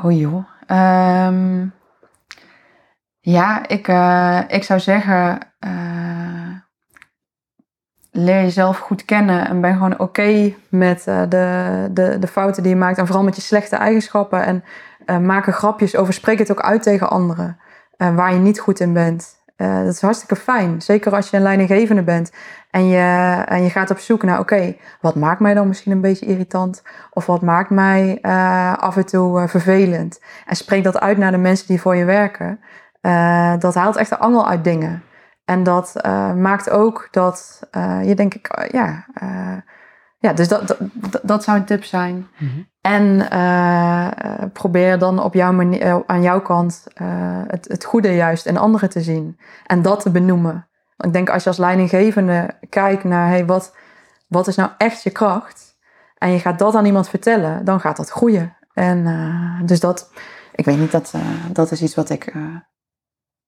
[0.03, 0.45] Oh joh.
[0.67, 1.67] Ehm,
[3.19, 6.55] ja, ik, eh, ik zou zeggen, eh,
[8.11, 12.71] leer jezelf goed kennen en ben gewoon oké met eh, de, de, de fouten die
[12.71, 12.97] je maakt.
[12.97, 14.63] En vooral met je slechte eigenschappen.
[15.05, 16.13] En maak er grapjes over.
[16.13, 17.59] Spreek het ook uit tegen anderen
[17.97, 19.43] waar je niet goed in bent.
[19.55, 20.81] Dat is hartstikke fijn.
[20.81, 22.31] Zeker als je een leidinggevende bent.
[22.75, 26.01] En je, en je gaat op zoek naar, oké, wat maakt mij dan misschien een
[26.01, 26.83] beetje irritant?
[27.13, 30.21] Of wat maakt mij eh, af en toe eh, vervelend?
[30.45, 32.59] En spreek dat uit naar de mensen die voor je werken.
[33.01, 35.03] Eh, dat haalt echt de angel uit dingen.
[35.45, 35.93] En dat
[36.37, 37.59] maakt ook dat
[38.03, 39.05] je denk ik, ja,
[40.25, 40.77] ja, dus dat,
[41.23, 42.27] dat, zou een tip zijn.
[42.81, 44.11] En eh, eh,
[44.53, 46.87] probeer dan op jouw manier, aan jouw kant
[47.47, 49.39] het, het goede juist in anderen te zien.
[49.65, 50.67] En dat te benoemen.
[50.97, 53.75] Ik denk als je als leidinggevende kijkt naar hey, wat,
[54.27, 55.77] wat is nou echt je kracht.
[56.17, 58.57] En je gaat dat aan iemand vertellen, dan gaat dat groeien.
[58.73, 60.11] En uh, dus dat,
[60.55, 61.21] ik weet niet, dat, uh,
[61.51, 62.55] dat is iets wat ik, uh,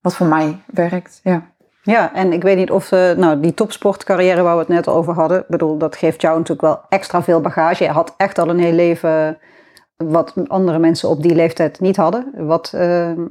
[0.01, 1.19] wat voor mij werkt.
[1.23, 1.55] Ja.
[1.81, 5.45] Ja, en ik weet niet of nou, die topsportcarrière waar we het net over hadden,
[5.47, 7.83] bedoel, dat geeft jou natuurlijk wel extra veel bagage.
[7.83, 9.37] Je had echt al een heel leven
[9.95, 12.31] wat andere mensen op die leeftijd niet hadden.
[12.35, 12.69] Wat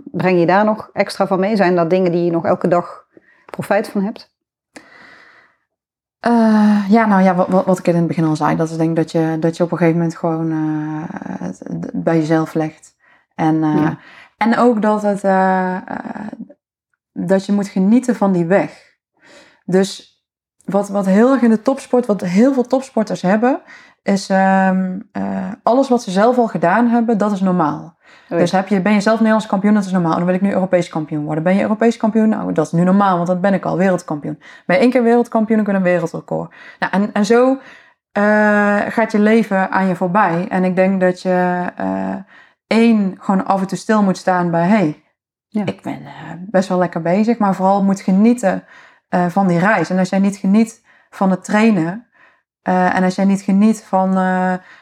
[0.05, 1.57] breng je daar nog extra van mee?
[1.57, 3.06] Zijn dat dingen die je nog elke dag
[3.47, 4.35] profijt van hebt?
[6.27, 8.91] Uh, ja, nou ja, wat, wat, ik in het begin al zei, dat is denk
[8.91, 11.03] ik dat je, dat je op een gegeven moment gewoon uh,
[11.93, 12.97] bij jezelf legt.
[13.35, 13.99] En, uh, ja.
[14.37, 15.21] en ook dat, het,
[17.13, 18.97] dat je moet genieten van die weg.
[19.65, 20.17] Dus
[20.65, 23.61] wat, wat heel erg in de topsport, wat heel veel topsporters hebben,
[24.03, 25.11] is um,
[25.63, 27.96] alles wat ze zelf al gedaan hebben, dat is normaal.
[28.29, 30.17] Dus heb je, ben je zelf Nederlands kampioen, dat is normaal.
[30.17, 31.45] Dan wil ik nu Europees kampioen worden.
[31.45, 32.29] Ben je Europees kampioen?
[32.29, 34.39] Nou, dat is nu normaal, want dat ben ik al, wereldkampioen.
[34.67, 36.55] Ben je één keer wereldkampioen, dan kun je een wereldrecord.
[36.79, 37.59] Nou, en, en zo
[38.19, 40.47] uh, gaat je leven aan je voorbij.
[40.49, 42.15] En ik denk dat je uh,
[42.67, 44.67] één, gewoon af en toe stil moet staan bij...
[44.67, 45.05] hey,
[45.49, 45.67] ja.
[45.67, 46.11] ik ben uh,
[46.51, 48.65] best wel lekker bezig, maar vooral moet genieten
[49.29, 49.91] van die reis.
[49.91, 52.06] En als jij niet geniet van het trainen...
[52.67, 54.11] en als jij niet geniet van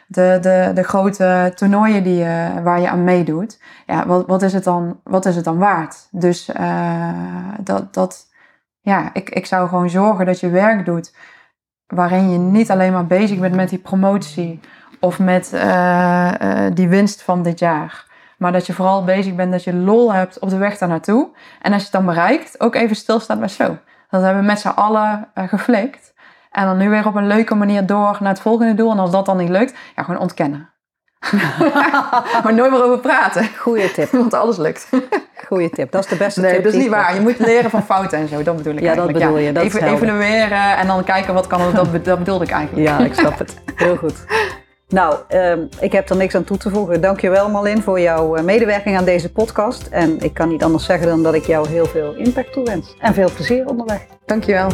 [0.07, 4.53] de, de, de grote toernooien die je, waar je aan meedoet, ja, wat, wat, is
[4.53, 6.09] het dan, wat is het dan waard?
[6.11, 6.51] Dus
[7.61, 8.27] dat, dat,
[8.81, 11.15] ja, ik, ik zou gewoon zorgen dat je werk doet
[11.87, 14.61] waarin je niet alleen maar bezig bent met die promotie
[15.01, 15.51] of met
[16.75, 18.13] die winst van dit jaar.
[18.39, 21.29] Maar dat je vooral bezig bent dat je lol hebt op de weg daar naartoe.
[21.63, 23.79] En als je het dan bereikt, ook even stilstaat bij zo.
[24.11, 26.14] Dat hebben we met z'n allen geflikt.
[26.55, 28.91] En dan nu weer op een leuke manier door naar het volgende doel.
[28.91, 30.69] En als dat dan niet lukt, ja, gewoon ontkennen.
[32.43, 33.49] maar nooit meer over praten.
[33.59, 34.11] Goeie tip.
[34.23, 34.89] Want alles lukt.
[35.47, 35.91] Goeie tip.
[35.91, 36.63] Dat is de beste nee, tip.
[36.63, 37.15] Nee, dat is niet waar.
[37.15, 38.43] Je moet leren van fouten en zo.
[38.43, 39.19] Dat bedoel ik ja, eigenlijk.
[39.19, 39.53] Dat bedoel je.
[39.53, 41.73] Dat Even evalueren en dan kijken wat kan.
[41.73, 42.89] Dat, dat bedoelde ik eigenlijk.
[42.89, 43.57] Ja, ik snap het.
[43.75, 44.25] Heel goed.
[44.89, 47.01] Nou, um, ik heb er niks aan toe te voegen.
[47.01, 49.87] Dankjewel Marlin voor jouw medewerking aan deze podcast.
[49.87, 52.97] En ik kan niet anders zeggen dan dat ik jou heel veel impact toewens.
[53.01, 54.01] En veel plezier onderweg.
[54.27, 54.69] Dankjewel.